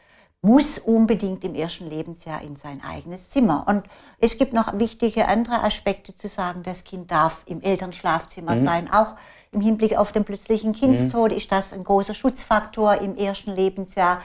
muss 0.43 0.77
unbedingt 0.77 1.45
im 1.45 1.55
ersten 1.55 1.89
Lebensjahr 1.89 2.41
in 2.41 2.57
sein 2.57 2.81
eigenes 2.83 3.29
Zimmer. 3.29 3.63
Und 3.65 3.85
es 4.19 4.37
gibt 4.37 4.51
noch 4.53 4.77
wichtige 4.77 5.27
andere 5.27 5.63
Aspekte 5.63 6.15
zu 6.15 6.27
sagen, 6.27 6.63
das 6.63 6.83
Kind 6.83 7.09
darf 7.09 7.43
im 7.45 7.61
Elternschlafzimmer 7.61 8.57
sein. 8.57 8.91
Auch 8.91 9.15
im 9.53 9.61
Hinblick 9.61 9.95
auf 9.97 10.11
den 10.11 10.25
plötzlichen 10.25 10.73
Kindstod 10.73 11.31
ist 11.31 11.49
das 11.51 11.71
ein 11.71 11.85
großer 11.85 12.13
Schutzfaktor 12.13 12.95
im 12.95 13.15
ersten 13.15 13.51
Lebensjahr 13.51 14.21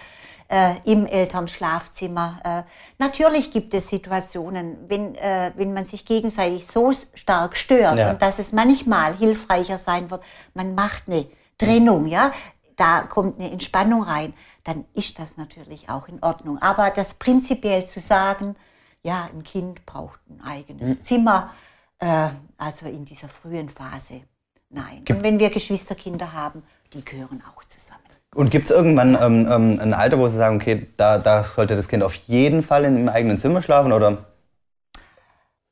äh, 0.49 0.75
im 0.85 1.07
Elternschlafzimmer. 1.07 2.41
Äh, 2.43 2.63
natürlich 2.99 3.53
gibt 3.53 3.73
es 3.75 3.89
Situationen, 3.89 4.77
wenn, 4.89 5.15
äh, 5.15 5.53
wenn 5.55 5.73
man 5.73 5.85
sich 5.85 6.05
gegenseitig 6.05 6.67
so 6.67 6.91
stark 7.15 7.57
stört 7.57 7.97
Ja. 7.97 8.11
und 8.11 8.23
dass 8.23 8.41
es 8.41 8.53
manchmal 8.53 9.17
hilfreicher 9.17 9.79
sein 9.79 10.11
wird, 10.11 10.23
man 10.55 10.75
macht 10.75 11.05
eine 11.07 11.27
Trennung, 11.59 12.07
ja, 12.07 12.33
da 12.77 13.03
kommt 13.03 13.39
eine 13.39 13.51
Entspannung 13.51 14.03
rein, 14.03 14.33
dann 14.69 14.85
ist 14.93 15.19
das 15.19 15.39
natürlich 15.39 15.89
auch 15.89 16.09
in 16.09 16.23
Ordnung. 16.23 16.61
Aber 16.61 16.91
das 16.91 17.15
prinzipiell 17.15 17.87
zu 17.87 18.01
sagen, 18.01 18.55
ja, 19.03 19.31
ein 19.33 19.43
Kind 19.43 19.87
braucht 19.87 20.21
ein 20.29 20.43
eigenes 20.43 21.03
Zimmer, 21.05 21.55
äh, 22.01 22.29
also 22.59 22.87
in 22.87 23.07
dieser 23.07 23.31
frühen 23.31 23.71
Phase, 23.71 24.21
nein. 24.69 25.05
Und 25.09 25.23
wenn 25.23 25.39
wir 25.39 25.49
Geschwisterkinder 25.49 26.35
haben, 26.35 26.63
die 26.93 27.03
gehören 27.03 27.43
auch 27.51 27.65
zusammen. 27.65 28.03
Und 28.35 28.51
gibt 28.51 28.67
es 28.67 28.71
irgendwann 28.71 29.17
ähm, 29.19 29.49
ähm, 29.51 29.81
ein 29.81 29.95
Alter, 29.95 30.19
wo 30.19 30.29
Sie 30.29 30.37
sagen, 30.37 30.57
okay, 30.57 30.87
da, 30.99 31.17
da 31.17 31.45
sollte 31.45 31.75
das 31.75 31.89
Kind 31.89 32.03
auf 32.03 32.15
jeden 32.15 32.63
Fall 32.63 32.85
in, 32.85 32.97
im 32.99 33.09
eigenen 33.09 33.39
Zimmer 33.39 33.63
schlafen? 33.63 33.91
Oder? 33.91 34.27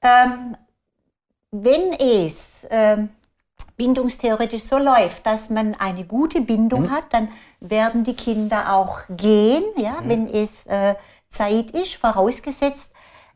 Ähm, 0.00 0.56
wenn 1.50 1.92
es 1.92 2.66
ähm, 2.70 3.10
bindungstheoretisch 3.76 4.64
so 4.64 4.78
läuft, 4.78 5.26
dass 5.26 5.50
man 5.50 5.74
eine 5.74 6.04
gute 6.04 6.40
Bindung 6.40 6.90
hat, 6.90 7.12
dann 7.12 7.28
werden 7.60 8.04
die 8.04 8.16
Kinder 8.16 8.72
auch 8.72 9.00
gehen, 9.10 9.64
ja, 9.76 9.98
wenn 10.04 10.28
es 10.32 10.64
äh, 10.66 10.94
Zeit 11.28 11.72
ist, 11.72 11.94
vorausgesetzt, 11.96 12.92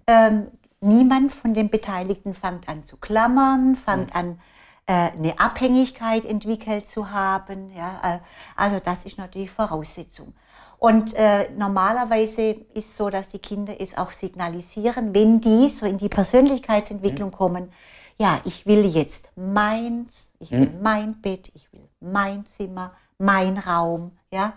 ähm, 0.07 0.49
niemand 0.81 1.35
von 1.35 1.55
den 1.55 1.69
Beteiligten 1.69 2.35
fängt 2.35 2.69
an 2.69 2.85
zu 2.85 2.97
klammern, 2.97 3.77
fängt 3.77 4.15
an 4.15 4.41
äh, 4.87 5.11
eine 5.13 5.39
Abhängigkeit 5.39 6.25
entwickelt 6.25 6.87
zu 6.87 7.11
haben. 7.11 7.71
Ja, 7.77 8.01
äh, 8.03 8.19
also 8.57 8.81
das 8.83 9.05
ist 9.05 9.19
natürlich 9.19 9.51
Voraussetzung. 9.51 10.35
Und 10.79 11.13
äh, 11.15 11.51
normalerweise 11.57 12.57
ist 12.73 12.97
so, 12.97 13.11
dass 13.11 13.29
die 13.29 13.39
Kinder 13.39 13.75
es 13.79 13.97
auch 13.99 14.13
signalisieren, 14.13 15.15
wenn 15.15 15.41
die 15.41 15.69
so 15.69 15.85
in 15.85 15.99
die 15.99 16.09
Persönlichkeitsentwicklung 16.09 17.31
kommen, 17.31 17.71
ja, 18.21 18.39
ich 18.45 18.67
will 18.67 18.85
jetzt 18.85 19.31
meins, 19.35 20.31
ich 20.41 20.51
will 20.51 20.71
mein 20.83 21.23
Bett, 21.23 21.51
ich 21.55 21.73
will 21.73 21.89
mein 22.01 22.45
Zimmer, 22.45 22.93
mein 23.17 23.57
Raum, 23.57 24.13
ja, 24.31 24.53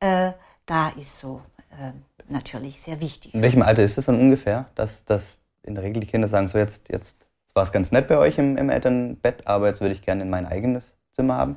äh, 0.00 0.32
da 0.66 0.90
ist 0.90 1.18
so 1.18 1.40
äh, 1.70 1.92
natürlich 2.28 2.82
sehr 2.82 3.00
wichtig. 3.00 3.32
In 3.32 3.40
welchem 3.40 3.62
Alter 3.62 3.82
ist 3.82 3.96
das 3.96 4.04
dann 4.04 4.20
ungefähr, 4.20 4.66
dass, 4.74 5.02
dass 5.06 5.38
in 5.62 5.74
der 5.74 5.82
Regel 5.82 6.00
die 6.00 6.06
Kinder 6.06 6.28
sagen, 6.28 6.48
so 6.48 6.58
jetzt, 6.58 6.90
jetzt 6.90 7.16
war 7.54 7.62
es 7.62 7.72
ganz 7.72 7.90
nett 7.90 8.06
bei 8.06 8.18
euch 8.18 8.36
im, 8.36 8.58
im 8.58 8.68
Elternbett, 8.68 9.46
aber 9.46 9.68
jetzt 9.68 9.80
würde 9.80 9.94
ich 9.94 10.02
gerne 10.02 10.22
in 10.22 10.28
mein 10.28 10.46
eigenes 10.46 10.94
Zimmer 11.14 11.36
haben? 11.36 11.56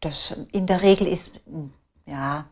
Das 0.00 0.36
in 0.52 0.66
der 0.66 0.82
Regel 0.82 1.08
ist 1.08 1.32
ja 2.06 2.44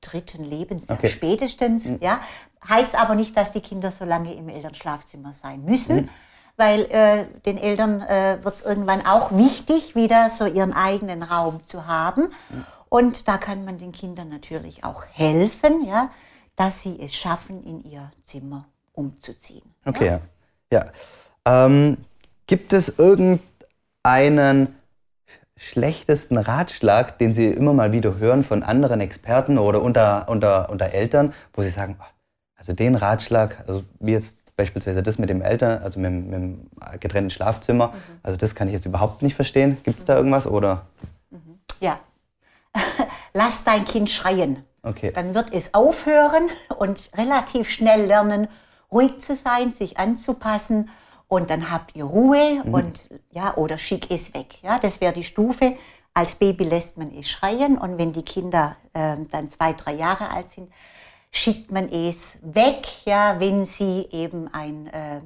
dritten 0.00 0.42
Lebensjahr 0.42 0.98
Okay. 0.98 1.08
spätestens, 1.08 1.90
ja. 2.00 2.18
Heißt 2.66 2.94
aber 2.94 3.14
nicht, 3.14 3.36
dass 3.36 3.52
die 3.52 3.60
Kinder 3.60 3.90
so 3.90 4.06
lange 4.06 4.32
im 4.32 4.48
Elternschlafzimmer 4.48 5.34
sein 5.34 5.62
müssen, 5.66 6.08
weil 6.56 6.82
äh, 6.90 7.24
den 7.44 7.58
Eltern 7.58 8.00
äh, 8.00 8.38
wird 8.42 8.54
es 8.54 8.62
irgendwann 8.62 9.04
auch 9.04 9.32
wichtig, 9.32 9.94
wieder 9.94 10.30
so 10.30 10.46
ihren 10.46 10.72
eigenen 10.72 11.22
Raum 11.22 11.60
zu 11.66 11.86
haben. 11.86 12.32
Und 12.88 13.28
da 13.28 13.36
kann 13.36 13.64
man 13.64 13.78
den 13.78 13.92
Kindern 13.92 14.28
natürlich 14.28 14.84
auch 14.84 15.04
helfen, 15.12 15.84
ja, 15.84 16.10
dass 16.56 16.82
sie 16.82 16.98
es 17.00 17.14
schaffen, 17.14 17.62
in 17.64 17.84
ihr 17.84 18.10
Zimmer 18.24 18.66
umzuziehen. 18.92 19.74
Okay, 19.84 20.06
ja. 20.06 20.20
ja. 20.72 21.66
Ähm, 21.66 21.98
gibt 22.46 22.72
es 22.72 22.98
irgendeinen 22.98 24.74
schlechtesten 25.56 26.38
Ratschlag, 26.38 27.18
den 27.18 27.32
Sie 27.32 27.46
immer 27.46 27.72
mal 27.72 27.92
wieder 27.92 28.18
hören 28.18 28.44
von 28.44 28.62
anderen 28.62 29.00
Experten 29.00 29.58
oder 29.58 29.82
unter, 29.82 30.28
unter, 30.28 30.70
unter 30.70 30.92
Eltern, 30.92 31.32
wo 31.54 31.62
Sie 31.62 31.70
sagen, 31.70 31.96
"Ah, 31.98 32.06
also 32.56 32.72
den 32.72 32.94
Ratschlag, 32.94 33.64
also 33.66 33.82
wie 33.98 34.12
jetzt 34.12 34.38
beispielsweise 34.56 35.02
das 35.02 35.18
mit 35.18 35.28
dem 35.30 35.42
Eltern, 35.42 35.82
also 35.82 36.00
mit, 36.00 36.10
dem- 36.10 36.24
mit 36.30 36.34
dem 36.34 36.70
getrennten 37.00 37.30
Schlafzimmer, 37.30 37.94
also 38.22 38.36
das 38.36 38.54
kann 38.54 38.68
ich 38.68 38.74
jetzt 38.74 38.86
überhaupt 38.86 39.22
nicht 39.22 39.34
verstehen. 39.34 39.76
Gibt 39.84 39.98
es 40.00 40.04
da 40.04 40.16
irgendwas 40.16 40.46
oder? 40.46 40.86
Ja. 41.80 41.98
Lass 43.34 43.64
dein 43.64 43.84
Kind 43.84 44.10
schreien. 44.10 44.64
Okay. 44.82 45.12
Dann 45.14 45.34
wird 45.34 45.52
es 45.52 45.74
aufhören 45.74 46.48
und 46.78 47.10
relativ 47.16 47.70
schnell 47.70 48.06
lernen, 48.06 48.48
ruhig 48.90 49.18
zu 49.20 49.34
sein, 49.34 49.72
sich 49.72 49.98
anzupassen 49.98 50.90
und 51.28 51.50
dann 51.50 51.70
habt 51.70 51.96
ihr 51.96 52.04
Ruhe 52.04 52.62
und 52.70 53.06
ja 53.32 53.54
oder 53.56 53.78
schick 53.78 54.10
es 54.10 54.32
weg. 54.32 54.62
Ja, 54.62 54.78
das 54.78 55.00
wäre 55.00 55.12
die 55.12 55.24
Stufe. 55.24 55.74
Als 56.14 56.36
Baby 56.36 56.64
lässt 56.64 56.96
man 56.96 57.10
es 57.12 57.28
schreien 57.28 57.76
und 57.76 57.98
wenn 57.98 58.12
die 58.12 58.22
Kinder 58.22 58.76
ähm, 58.94 59.28
dann 59.30 59.50
zwei, 59.50 59.72
drei 59.74 59.92
Jahre 59.94 60.30
alt 60.30 60.48
sind, 60.48 60.70
schickt 61.36 61.70
man 61.70 61.88
es 61.90 62.38
weg, 62.42 62.86
ja, 63.04 63.36
wenn 63.38 63.64
sie 63.66 64.08
eben 64.10 64.48
ein 64.52 64.86
äh, 64.88 65.20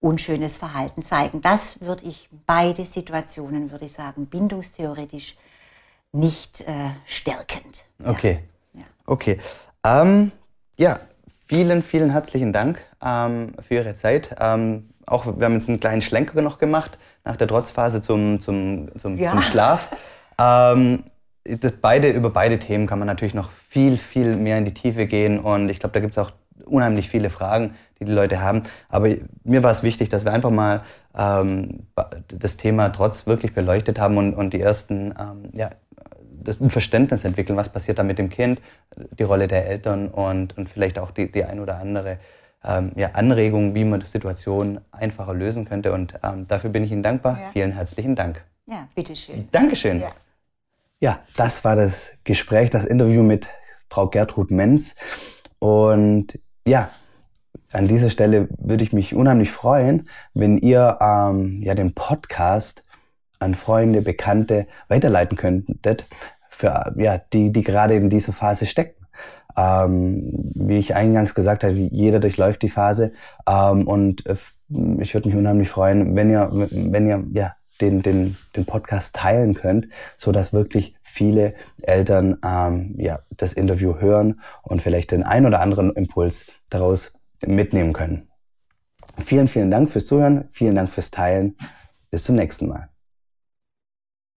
unschönes 0.00 0.56
Verhalten 0.56 1.02
zeigen. 1.02 1.40
Das 1.40 1.80
würde 1.80 2.04
ich, 2.04 2.28
beide 2.46 2.84
Situationen 2.84 3.70
würde 3.70 3.86
ich 3.86 3.92
sagen, 3.92 4.26
bindungstheoretisch 4.26 5.36
nicht 6.12 6.60
äh, 6.62 6.90
stärkend. 7.04 7.84
Okay. 8.04 8.44
Ja. 8.72 8.82
Okay. 9.06 9.40
Ähm, 9.84 10.30
ja, 10.76 11.00
vielen, 11.46 11.82
vielen 11.82 12.10
herzlichen 12.10 12.52
Dank 12.52 12.80
ähm, 13.02 13.52
für 13.60 13.74
Ihre 13.74 13.94
Zeit. 13.94 14.36
Ähm, 14.38 14.88
auch 15.06 15.26
wir 15.26 15.44
haben 15.44 15.54
jetzt 15.54 15.68
einen 15.68 15.80
kleinen 15.80 16.02
Schlenker 16.02 16.40
noch 16.42 16.58
gemacht 16.58 16.98
nach 17.24 17.36
der 17.36 17.48
Trotzphase 17.48 18.00
zum, 18.00 18.40
zum, 18.40 18.96
zum, 18.98 19.18
Ja. 19.18 19.30
zum 19.30 19.42
Schlaf. 19.42 19.88
Beide, 21.80 22.10
über 22.10 22.30
beide 22.30 22.58
Themen 22.58 22.86
kann 22.86 22.98
man 22.98 23.06
natürlich 23.06 23.34
noch 23.34 23.50
viel, 23.50 23.96
viel 23.96 24.36
mehr 24.36 24.58
in 24.58 24.64
die 24.64 24.74
Tiefe 24.74 25.06
gehen 25.06 25.38
und 25.38 25.68
ich 25.68 25.80
glaube, 25.80 25.94
da 25.94 26.00
gibt 26.00 26.12
es 26.12 26.18
auch 26.18 26.32
unheimlich 26.66 27.08
viele 27.08 27.30
Fragen, 27.30 27.74
die 27.98 28.04
die 28.04 28.12
Leute 28.12 28.40
haben. 28.40 28.64
Aber 28.88 29.08
mir 29.44 29.62
war 29.62 29.70
es 29.70 29.82
wichtig, 29.82 30.10
dass 30.10 30.24
wir 30.24 30.32
einfach 30.32 30.50
mal 30.50 30.82
ähm, 31.16 31.86
das 32.28 32.56
Thema 32.56 32.90
Trotz 32.90 33.26
wirklich 33.26 33.54
beleuchtet 33.54 33.98
haben 33.98 34.18
und, 34.18 34.34
und 34.34 34.52
die 34.52 34.60
ersten 34.60 35.14
ähm, 35.18 35.50
ja, 35.54 35.70
das 36.42 36.58
Verständnis 36.68 37.24
entwickeln, 37.24 37.56
was 37.56 37.68
passiert 37.68 37.98
da 37.98 38.02
mit 38.02 38.18
dem 38.18 38.30
Kind, 38.30 38.60
die 39.18 39.22
Rolle 39.22 39.48
der 39.48 39.66
Eltern 39.66 40.08
und, 40.08 40.56
und 40.56 40.68
vielleicht 40.68 40.98
auch 40.98 41.10
die, 41.10 41.30
die 41.30 41.44
ein 41.44 41.60
oder 41.60 41.78
andere 41.78 42.18
ähm, 42.64 42.92
ja, 42.96 43.10
Anregung, 43.12 43.74
wie 43.74 43.84
man 43.84 44.00
die 44.00 44.06
Situation 44.06 44.80
einfacher 44.90 45.34
lösen 45.34 45.64
könnte. 45.64 45.92
Und 45.92 46.14
ähm, 46.22 46.46
dafür 46.48 46.70
bin 46.70 46.84
ich 46.84 46.92
Ihnen 46.92 47.02
dankbar. 47.02 47.38
Ja. 47.38 47.50
Vielen 47.52 47.72
herzlichen 47.72 48.14
Dank. 48.14 48.42
Ja, 48.66 48.88
bitteschön. 48.94 49.48
Dankeschön. 49.50 50.00
Ja. 50.00 50.12
Ja, 51.02 51.20
das 51.34 51.64
war 51.64 51.76
das 51.76 52.12
Gespräch, 52.24 52.68
das 52.68 52.84
Interview 52.84 53.22
mit 53.22 53.48
Frau 53.88 54.08
Gertrud 54.08 54.50
Menz. 54.50 54.96
Und 55.58 56.38
ja, 56.66 56.90
an 57.72 57.88
dieser 57.88 58.10
Stelle 58.10 58.48
würde 58.58 58.84
ich 58.84 58.92
mich 58.92 59.14
unheimlich 59.14 59.50
freuen, 59.50 60.10
wenn 60.34 60.58
ihr 60.58 60.98
ähm, 61.00 61.62
ja 61.62 61.74
den 61.74 61.94
Podcast 61.94 62.84
an 63.38 63.54
Freunde, 63.54 64.02
Bekannte 64.02 64.66
weiterleiten 64.88 65.38
könntet, 65.38 66.06
für 66.50 66.92
ja, 66.98 67.16
die, 67.32 67.50
die 67.50 67.62
gerade 67.62 67.94
in 67.94 68.10
dieser 68.10 68.34
Phase 68.34 68.66
stecken. 68.66 69.06
Ähm, 69.56 70.50
wie 70.54 70.78
ich 70.78 70.94
eingangs 70.94 71.34
gesagt 71.34 71.64
habe, 71.64 71.72
jeder 71.72 72.20
durchläuft 72.20 72.60
die 72.60 72.68
Phase 72.68 73.12
ähm, 73.48 73.88
und 73.88 74.26
äh, 74.26 74.36
ich 75.00 75.14
würde 75.14 75.28
mich 75.28 75.36
unheimlich 75.36 75.68
freuen, 75.70 76.14
wenn 76.14 76.30
ihr, 76.30 76.48
wenn 76.52 77.08
ihr 77.08 77.24
ja, 77.32 77.56
den, 77.80 78.02
den, 78.02 78.36
den 78.56 78.64
Podcast 78.64 79.16
teilen 79.16 79.54
könnt, 79.54 79.88
so 80.18 80.32
dass 80.32 80.52
wirklich 80.52 80.94
viele 81.02 81.54
Eltern 81.82 82.38
ähm, 82.44 82.94
ja, 82.98 83.20
das 83.36 83.52
Interview 83.52 83.96
hören 83.98 84.40
und 84.62 84.82
vielleicht 84.82 85.10
den 85.10 85.22
ein 85.22 85.46
oder 85.46 85.60
anderen 85.60 85.92
Impuls 85.94 86.46
daraus 86.70 87.12
mitnehmen 87.44 87.92
können. 87.92 88.28
Vielen, 89.24 89.48
vielen 89.48 89.70
Dank 89.70 89.90
fürs 89.90 90.06
Zuhören, 90.06 90.48
vielen 90.52 90.74
Dank 90.74 90.90
fürs 90.90 91.10
Teilen. 91.10 91.56
Bis 92.10 92.24
zum 92.24 92.36
nächsten 92.36 92.68
Mal. 92.68 92.89